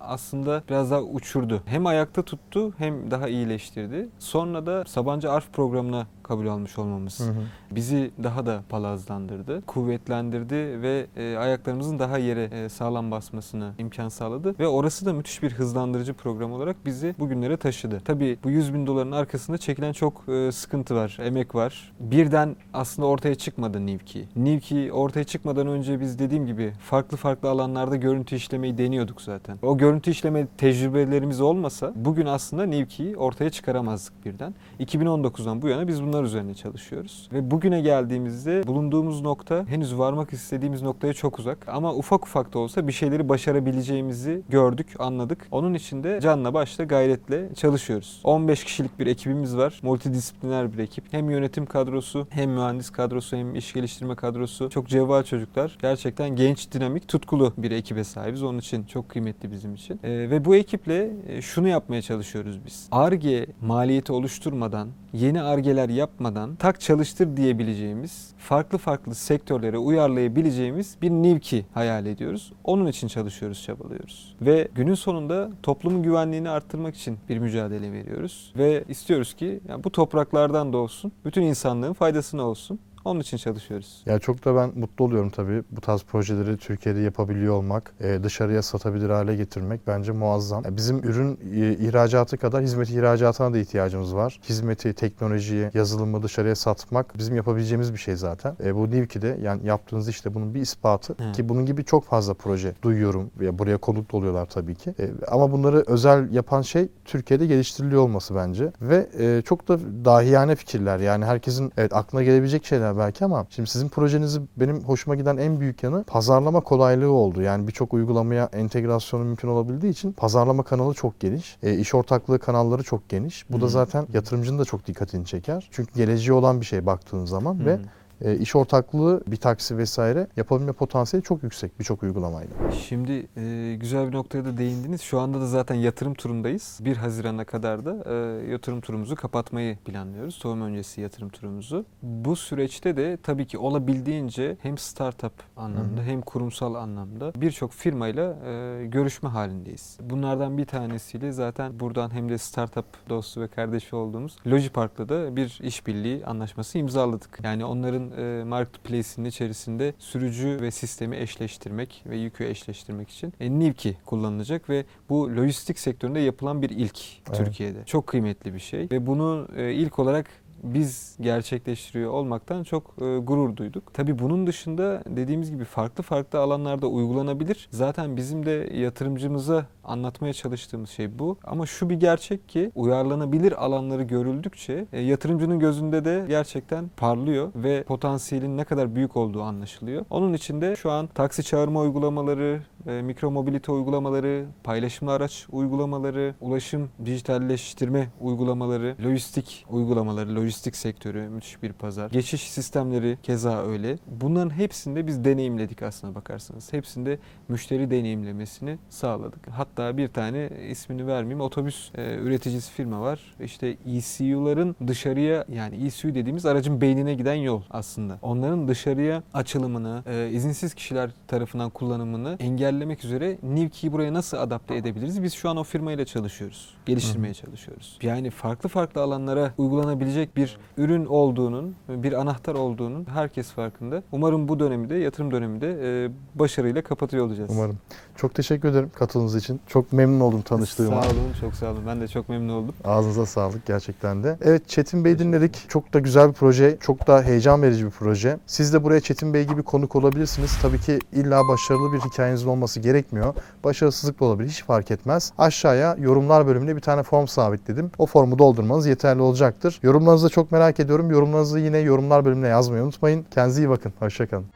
aslında 0.00 0.62
biraz 0.68 0.90
daha 0.90 1.02
uçurdu. 1.02 1.62
Hem 1.66 1.86
ayakta 1.86 2.22
tuttu 2.22 2.72
hem 2.78 3.10
daha 3.10 3.28
iyileştirdi. 3.28 4.08
Sonra 4.18 4.66
da 4.66 4.84
Sabancı 4.86 5.30
Arf 5.30 5.52
programına 5.52 6.06
kabul 6.26 6.46
almış 6.46 6.78
olmamız 6.78 7.20
Hı 7.20 7.24
hı. 7.24 7.42
bizi 7.70 8.10
daha 8.22 8.46
da 8.46 8.62
palazlandırdı, 8.68 9.62
kuvvetlendirdi 9.66 10.54
ve 10.54 11.06
e, 11.16 11.36
ayaklarımızın 11.36 11.98
daha 11.98 12.18
yere 12.18 12.44
e, 12.44 12.68
sağlam 12.68 13.10
basmasını 13.10 13.72
imkan 13.78 14.08
sağladı. 14.08 14.54
Ve 14.58 14.68
orası 14.68 15.06
da 15.06 15.12
müthiş 15.12 15.42
bir 15.42 15.52
hızlandırıcı 15.52 16.14
program 16.14 16.52
olarak 16.52 16.76
bizi 16.86 17.14
bugünlere 17.18 17.56
taşıdı. 17.56 18.00
Tabii 18.04 18.38
bu 18.44 18.50
100 18.50 18.74
bin 18.74 18.86
doların 18.86 19.12
arkasında 19.12 19.58
çekilen 19.58 19.92
çok 19.92 20.28
e, 20.28 20.52
sıkıntı 20.52 20.94
var, 20.94 21.18
emek 21.20 21.54
var. 21.54 21.92
Birden 22.00 22.56
aslında 22.74 23.08
ortaya 23.08 23.34
çıkmadı 23.34 23.86
Nivki. 23.86 24.28
Nivki 24.36 24.92
ortaya 24.92 25.24
çıkmadan 25.24 25.66
önce 25.66 26.00
biz 26.00 26.18
dediğim 26.18 26.46
gibi 26.46 26.72
farklı 26.80 27.16
farklı 27.16 27.50
alanlarda 27.50 27.96
görüntü 27.96 28.36
işlemeyi 28.36 28.78
deniyorduk 28.78 29.22
zaten. 29.22 29.58
O 29.62 29.78
görüntü 29.78 30.10
işleme 30.10 30.46
tecrübelerimiz 30.58 31.40
olmasa 31.40 31.92
bugün 31.96 32.26
aslında 32.26 32.66
Nivki'yi 32.66 33.16
ortaya 33.16 33.50
çıkaramazdık 33.50 34.24
birden. 34.24 34.54
2019'dan 34.80 35.62
bu 35.62 35.68
yana 35.68 35.88
biz 35.88 36.00
bunlar 36.16 36.24
üzerine 36.24 36.54
çalışıyoruz. 36.54 37.28
Ve 37.32 37.50
bugüne 37.50 37.80
geldiğimizde 37.80 38.66
bulunduğumuz 38.66 39.20
nokta 39.20 39.66
henüz 39.68 39.98
varmak 39.98 40.32
istediğimiz 40.32 40.82
noktaya 40.82 41.12
çok 41.12 41.38
uzak. 41.38 41.68
Ama 41.68 41.94
ufak 41.94 42.26
ufak 42.26 42.54
da 42.54 42.58
olsa 42.58 42.88
bir 42.88 42.92
şeyleri 42.92 43.28
başarabileceğimizi 43.28 44.42
gördük, 44.48 44.86
anladık. 44.98 45.46
Onun 45.50 45.74
için 45.74 46.04
de 46.04 46.20
canla 46.22 46.54
başla 46.54 46.84
gayretle 46.84 47.54
çalışıyoruz. 47.54 48.20
15 48.24 48.64
kişilik 48.64 48.98
bir 48.98 49.06
ekibimiz 49.06 49.56
var. 49.56 49.80
Multidisipliner 49.82 50.72
bir 50.72 50.78
ekip. 50.78 51.04
Hem 51.10 51.30
yönetim 51.30 51.66
kadrosu, 51.66 52.26
hem 52.30 52.50
mühendis 52.50 52.90
kadrosu, 52.90 53.36
hem 53.36 53.54
iş 53.54 53.72
geliştirme 53.72 54.14
kadrosu. 54.14 54.70
Çok 54.70 54.88
cevval 54.88 55.22
çocuklar. 55.22 55.78
Gerçekten 55.82 56.36
genç, 56.36 56.72
dinamik, 56.72 57.08
tutkulu 57.08 57.52
bir 57.58 57.70
ekibe 57.70 58.04
sahibiz. 58.04 58.42
Onun 58.42 58.58
için 58.58 58.84
çok 58.84 59.08
kıymetli 59.08 59.52
bizim 59.52 59.74
için. 59.74 60.00
Ee, 60.04 60.10
ve 60.10 60.44
bu 60.44 60.56
ekiple 60.56 61.10
e, 61.28 61.42
şunu 61.42 61.68
yapmaya 61.68 62.02
çalışıyoruz 62.02 62.60
biz. 62.66 62.88
ARGE 62.90 63.46
maliyeti 63.60 64.12
oluşturmadan, 64.12 64.88
yeni 65.12 65.42
ARGE'ler 65.42 65.88
yapmadan 66.06 66.56
tak 66.56 66.80
çalıştır 66.80 67.36
diyebileceğimiz, 67.36 68.30
farklı 68.38 68.78
farklı 68.78 69.14
sektörlere 69.14 69.78
uyarlayabileceğimiz 69.78 70.96
bir 71.02 71.10
Nivki 71.10 71.66
hayal 71.74 72.06
ediyoruz. 72.06 72.52
Onun 72.64 72.86
için 72.86 73.08
çalışıyoruz, 73.08 73.62
çabalıyoruz. 73.62 74.36
Ve 74.40 74.68
günün 74.74 74.94
sonunda 74.94 75.50
toplumun 75.62 76.02
güvenliğini 76.02 76.50
arttırmak 76.50 76.96
için 76.96 77.18
bir 77.28 77.38
mücadele 77.38 77.92
veriyoruz. 77.92 78.52
Ve 78.56 78.84
istiyoruz 78.88 79.34
ki 79.34 79.60
yani 79.68 79.84
bu 79.84 79.92
topraklardan 79.92 80.72
da 80.72 80.76
olsun, 80.76 81.12
bütün 81.24 81.42
insanlığın 81.42 81.92
faydasına 81.92 82.42
olsun. 82.42 82.78
Onun 83.06 83.20
için 83.20 83.36
çalışıyoruz. 83.36 84.02
Ya 84.06 84.18
çok 84.18 84.44
da 84.44 84.56
ben 84.56 84.72
mutlu 84.74 85.04
oluyorum 85.04 85.30
tabii. 85.30 85.62
Bu 85.70 85.80
tarz 85.80 86.02
projeleri 86.02 86.56
Türkiye'de 86.56 87.00
yapabiliyor 87.00 87.54
olmak, 87.54 87.94
e, 88.00 88.22
dışarıya 88.22 88.62
satabilir 88.62 89.10
hale 89.10 89.36
getirmek 89.36 89.86
bence 89.86 90.12
muazzam. 90.12 90.64
Ya 90.64 90.76
Bizim 90.76 90.98
ürün 90.98 91.38
e, 91.54 91.72
ihracatı 91.72 92.36
kadar 92.36 92.62
hizmet 92.62 92.90
ihracatına 92.90 93.52
da 93.52 93.58
ihtiyacımız 93.58 94.14
var. 94.14 94.40
Hizmeti, 94.48 94.92
teknolojiyi, 94.92 95.70
yazılımı 95.74 96.22
dışarıya 96.22 96.54
satmak 96.54 97.18
bizim 97.18 97.36
yapabileceğimiz 97.36 97.92
bir 97.92 97.98
şey 97.98 98.16
zaten. 98.16 98.56
E, 98.64 98.76
bu 98.76 98.90
Nivki'de 98.90 99.38
yani 99.42 99.66
yaptığınız 99.66 100.08
işte 100.08 100.34
bunun 100.34 100.54
bir 100.54 100.60
ispatı 100.60 101.14
Evet. 101.20 101.36
ki 101.36 101.48
bunun 101.48 101.66
gibi 101.66 101.84
çok 101.84 102.04
fazla 102.04 102.34
proje 102.34 102.74
duyuyorum 102.82 103.30
ve 103.40 103.58
buraya 103.58 103.76
konuk 103.76 104.12
da 104.12 104.16
oluyorlar 104.16 104.46
tabii 104.46 104.74
ki. 104.74 104.94
Ama 105.28 105.52
bunları 105.52 105.84
özel 105.86 106.32
yapan 106.32 106.62
şey 106.62 106.88
Türkiye'de 107.04 107.46
geliştiriliyor 107.46 108.02
olması 108.02 108.34
bence 108.34 108.72
ve 108.80 109.06
çok 109.42 109.68
da 109.68 109.78
dahiyane 110.04 110.56
fikirler. 110.56 110.98
Yani 110.98 111.24
herkesin 111.24 111.72
evet 111.76 111.94
aklına 111.94 112.22
gelebilecek 112.22 112.64
şeyler 112.64 112.95
belki 112.98 113.24
ama 113.24 113.46
şimdi 113.50 113.70
sizin 113.70 113.88
projenizi 113.88 114.40
benim 114.56 114.84
hoşuma 114.84 115.16
giden 115.16 115.36
en 115.36 115.60
büyük 115.60 115.82
yanı 115.82 116.04
pazarlama 116.04 116.60
kolaylığı 116.60 117.10
oldu. 117.10 117.42
Yani 117.42 117.68
birçok 117.68 117.94
uygulamaya 117.94 118.48
entegrasyonu 118.52 119.24
mümkün 119.24 119.48
olabildiği 119.48 119.92
için 119.92 120.12
pazarlama 120.12 120.62
kanalı 120.62 120.94
çok 120.94 121.20
geniş. 121.20 121.56
E, 121.62 121.74
iş 121.74 121.94
ortaklığı 121.94 122.38
kanalları 122.38 122.82
çok 122.82 123.08
geniş. 123.08 123.50
Bu 123.50 123.60
da 123.60 123.64
Hı. 123.64 123.70
zaten 123.70 124.06
yatırımcının 124.12 124.58
da 124.58 124.64
çok 124.64 124.86
dikkatini 124.86 125.26
çeker. 125.26 125.68
Çünkü 125.70 125.94
geleceği 125.94 126.32
olan 126.32 126.60
bir 126.60 126.66
şey 126.66 126.86
baktığın 126.86 127.24
zaman 127.24 127.66
ve 127.66 127.74
Hı. 127.74 127.80
E, 128.20 128.36
iş 128.36 128.56
ortaklığı, 128.56 129.22
bir 129.26 129.36
taksi 129.36 129.78
vesaire 129.78 130.26
yapabilme 130.36 130.72
potansiyeli 130.72 131.24
çok 131.24 131.42
yüksek 131.42 131.80
birçok 131.80 132.02
uygulamayla. 132.02 132.72
Şimdi 132.88 133.28
e, 133.36 133.76
güzel 133.80 134.08
bir 134.08 134.12
noktaya 134.12 134.44
da 134.44 134.56
değindiniz. 134.56 135.00
Şu 135.00 135.20
anda 135.20 135.40
da 135.40 135.46
zaten 135.46 135.74
yatırım 135.74 136.14
turundayız. 136.14 136.78
1 136.82 136.96
Haziran'a 136.96 137.44
kadar 137.44 137.84
da 137.84 138.04
e, 138.06 138.14
yatırım 138.50 138.80
turumuzu 138.80 139.16
kapatmayı 139.16 139.76
planlıyoruz. 139.78 140.38
Tohum 140.38 140.62
öncesi 140.62 141.00
yatırım 141.00 141.28
turumuzu. 141.28 141.84
Bu 142.02 142.36
süreçte 142.36 142.96
de 142.96 143.18
tabii 143.22 143.46
ki 143.46 143.58
olabildiğince 143.58 144.56
hem 144.62 144.78
startup 144.78 145.32
anlamda 145.56 146.00
Hı 146.00 146.04
hı. 146.04 146.06
hem 146.10 146.20
kurumsal 146.20 146.74
anlamda 146.74 147.32
birçok 147.36 147.72
firmayla 147.72 148.36
e, 148.46 148.86
görüşme 148.86 149.28
halindeyiz. 149.28 149.98
Bunlardan 150.02 150.58
bir 150.58 150.64
tanesiyle 150.64 151.32
zaten 151.32 151.80
buradan 151.80 152.10
hem 152.10 152.28
de 152.28 152.38
startup 152.38 152.84
dostu 153.08 153.40
ve 153.40 153.48
kardeşi 153.48 153.96
olduğumuz 153.96 154.36
Logipark'la 154.46 155.08
da 155.08 155.36
bir 155.36 155.58
işbirliği 155.62 156.26
anlaşması 156.26 156.78
imzaladık. 156.78 157.38
Yani 157.42 157.64
onların 157.64 158.05
e, 158.10 158.44
marketplace'inin 158.44 159.28
içerisinde 159.28 159.94
sürücü 159.98 160.58
ve 160.60 160.70
sistemi 160.70 161.16
eşleştirmek 161.16 162.04
ve 162.06 162.16
yükü 162.16 162.44
eşleştirmek 162.44 163.10
için 163.10 163.32
e, 163.40 163.58
Nivki 163.58 163.96
kullanılacak 164.06 164.70
ve 164.70 164.84
bu 165.08 165.36
lojistik 165.36 165.78
sektöründe 165.78 166.20
yapılan 166.20 166.62
bir 166.62 166.70
ilk 166.70 166.98
Evet. 167.28 167.38
Türkiye'de. 167.38 167.84
Çok 167.84 168.06
kıymetli 168.06 168.54
bir 168.54 168.58
şey 168.58 168.88
ve 168.90 169.06
bunu 169.06 169.48
e, 169.56 169.72
ilk 169.72 169.98
olarak 169.98 170.26
biz 170.62 171.16
gerçekleştiriyor 171.20 172.10
olmaktan 172.10 172.62
çok 172.62 172.94
e, 173.00 173.18
gurur 173.18 173.56
duyduk. 173.56 173.94
Tabii 173.94 174.18
bunun 174.18 174.46
dışında 174.46 175.02
dediğimiz 175.06 175.50
gibi 175.50 175.64
farklı 175.64 176.02
farklı 176.02 176.38
alanlarda 176.38 176.86
uygulanabilir. 176.86 177.68
Zaten 177.70 178.16
bizim 178.16 178.46
de 178.46 178.70
yatırımcımıza 178.74 179.66
anlatmaya 179.84 180.32
çalıştığımız 180.32 180.90
şey 180.90 181.18
bu. 181.18 181.38
Ama 181.44 181.66
şu 181.66 181.90
bir 181.90 181.94
gerçek 181.94 182.48
ki 182.48 182.72
uyarlanabilir 182.74 183.64
alanları 183.64 184.02
görüldükçe 184.02 184.86
e, 184.92 185.00
yatırımcının 185.00 185.58
gözünde 185.58 186.04
de 186.04 186.24
gerçekten 186.28 186.90
parlıyor 186.96 187.52
ve 187.54 187.82
potansiyelin 187.82 188.56
ne 188.56 188.64
kadar 188.64 188.94
büyük 188.94 189.16
olduğu 189.16 189.42
anlaşılıyor. 189.42 190.04
Onun 190.10 190.32
için 190.32 190.60
de 190.60 190.76
şu 190.76 190.90
an 190.90 191.06
taksi 191.06 191.42
çağırma 191.44 191.80
uygulamaları, 191.80 192.60
e, 192.86 193.02
mikro 193.02 193.30
mobilite 193.30 193.72
uygulamaları, 193.72 194.46
paylaşımlı 194.64 195.12
araç 195.12 195.46
uygulamaları, 195.52 196.34
ulaşım 196.40 196.90
dijitalleştirme 197.04 198.08
uygulamaları, 198.20 198.96
lojistik 199.04 199.66
uygulamaları, 199.70 200.36
lojistik 200.36 200.45
sektörü 200.54 201.28
müthiş 201.28 201.62
bir 201.62 201.72
pazar. 201.72 202.10
Geçiş 202.10 202.50
sistemleri 202.50 203.18
keza 203.22 203.66
öyle. 203.66 203.98
Bunların 204.06 204.50
hepsinde 204.50 205.06
biz 205.06 205.24
deneyimledik 205.24 205.82
aslına 205.82 206.14
bakarsanız. 206.14 206.72
Hepsinde 206.72 207.18
müşteri 207.48 207.90
deneyimlemesini 207.90 208.78
sağladık. 208.90 209.48
Hatta 209.50 209.96
bir 209.96 210.08
tane 210.08 210.50
ismini 210.70 211.06
vermeyeyim 211.06 211.40
otobüs 211.40 211.90
e, 211.94 212.14
üreticisi 212.14 212.72
firma 212.72 213.00
var. 213.00 213.20
İşte 213.40 213.76
ECU'ların 213.86 214.76
dışarıya 214.86 215.44
yani 215.48 215.86
ECU 215.86 216.14
dediğimiz 216.14 216.46
aracın 216.46 216.80
beynine 216.80 217.14
giden 217.14 217.34
yol 217.34 217.62
aslında. 217.70 218.18
Onların 218.22 218.68
dışarıya 218.68 219.22
açılımını, 219.34 220.02
e, 220.06 220.30
izinsiz 220.32 220.74
kişiler 220.74 221.10
tarafından 221.28 221.70
kullanımını 221.70 222.36
engellemek 222.40 223.04
üzere 223.04 223.38
Nivki'yi 223.42 223.92
buraya 223.92 224.14
nasıl 224.14 224.36
adapte 224.36 224.76
edebiliriz? 224.76 225.22
Biz 225.22 225.34
şu 225.34 225.50
an 225.50 225.56
o 225.56 225.64
firmayla 225.64 226.04
çalışıyoruz. 226.04 226.74
Geliştirmeye 226.86 227.34
çalışıyoruz. 227.34 227.98
Yani 228.02 228.30
farklı 228.30 228.68
farklı 228.68 229.02
alanlara 229.02 229.52
uygulanabilecek 229.58 230.35
bir 230.36 230.58
ürün 230.76 231.06
olduğunun, 231.06 231.76
bir 231.88 232.12
anahtar 232.12 232.54
olduğunun 232.54 233.06
herkes 233.14 233.50
farkında. 233.50 234.02
Umarım 234.12 234.48
bu 234.48 234.60
dönemi 234.60 234.90
de, 234.90 234.94
yatırım 234.94 235.30
dönemi 235.30 235.60
de 235.60 235.78
e, 235.82 236.10
başarıyla 236.34 236.82
kapatıyor 236.82 237.26
olacağız. 237.26 237.50
Umarım. 237.54 237.78
Çok 238.16 238.34
teşekkür 238.34 238.68
ederim 238.68 238.90
katıldığınız 238.98 239.36
için. 239.36 239.60
Çok 239.66 239.92
memnun 239.92 240.20
oldum 240.20 240.42
tanıştığıma. 240.42 241.02
Sağ 241.02 241.08
olun, 241.08 241.32
çok 241.40 241.54
sağ 241.54 241.70
olun. 241.70 241.82
Ben 241.86 242.00
de 242.00 242.08
çok 242.08 242.28
memnun 242.28 242.54
oldum. 242.54 242.74
Ağzınıza 242.84 243.26
sağlık 243.26 243.66
gerçekten 243.66 244.24
de. 244.24 244.38
Evet 244.42 244.68
Çetin 244.68 245.04
Bey 245.04 245.18
dinledik. 245.18 245.64
Çok 245.68 245.94
da 245.94 245.98
güzel 245.98 246.28
bir 246.28 246.32
proje. 246.32 246.76
Çok 246.80 247.06
da 247.06 247.22
heyecan 247.22 247.62
verici 247.62 247.86
bir 247.86 247.90
proje. 247.90 248.38
Siz 248.46 248.72
de 248.72 248.84
buraya 248.84 249.00
Çetin 249.00 249.34
Bey 249.34 249.44
gibi 249.44 249.62
konuk 249.62 249.96
olabilirsiniz. 249.96 250.58
Tabii 250.62 250.80
ki 250.80 250.98
illa 251.12 251.48
başarılı 251.48 251.92
bir 251.92 251.98
hikayenizin 251.98 252.48
olması 252.48 252.80
gerekmiyor. 252.80 253.34
Başarısızlık 253.64 254.20
da 254.20 254.24
olabilir. 254.24 254.48
Hiç 254.48 254.64
fark 254.64 254.90
etmez. 254.90 255.32
Aşağıya 255.38 255.96
yorumlar 256.00 256.46
bölümüne 256.46 256.76
bir 256.76 256.80
tane 256.80 257.02
form 257.02 257.26
sabitledim. 257.26 257.90
O 257.98 258.06
formu 258.06 258.38
doldurmanız 258.38 258.86
yeterli 258.86 259.22
olacaktır. 259.22 259.80
Yorumlarınızı 259.82 260.24
da 260.26 260.30
çok 260.30 260.52
merak 260.52 260.80
ediyorum. 260.80 261.10
Yorumlarınızı 261.10 261.58
yine 261.58 261.78
yorumlar 261.78 262.24
bölümüne 262.24 262.48
yazmayı 262.48 262.82
unutmayın. 262.82 263.26
Kendinize 263.30 263.62
iyi 263.62 263.68
bakın. 263.68 263.92
Hoşçakalın. 263.98 264.46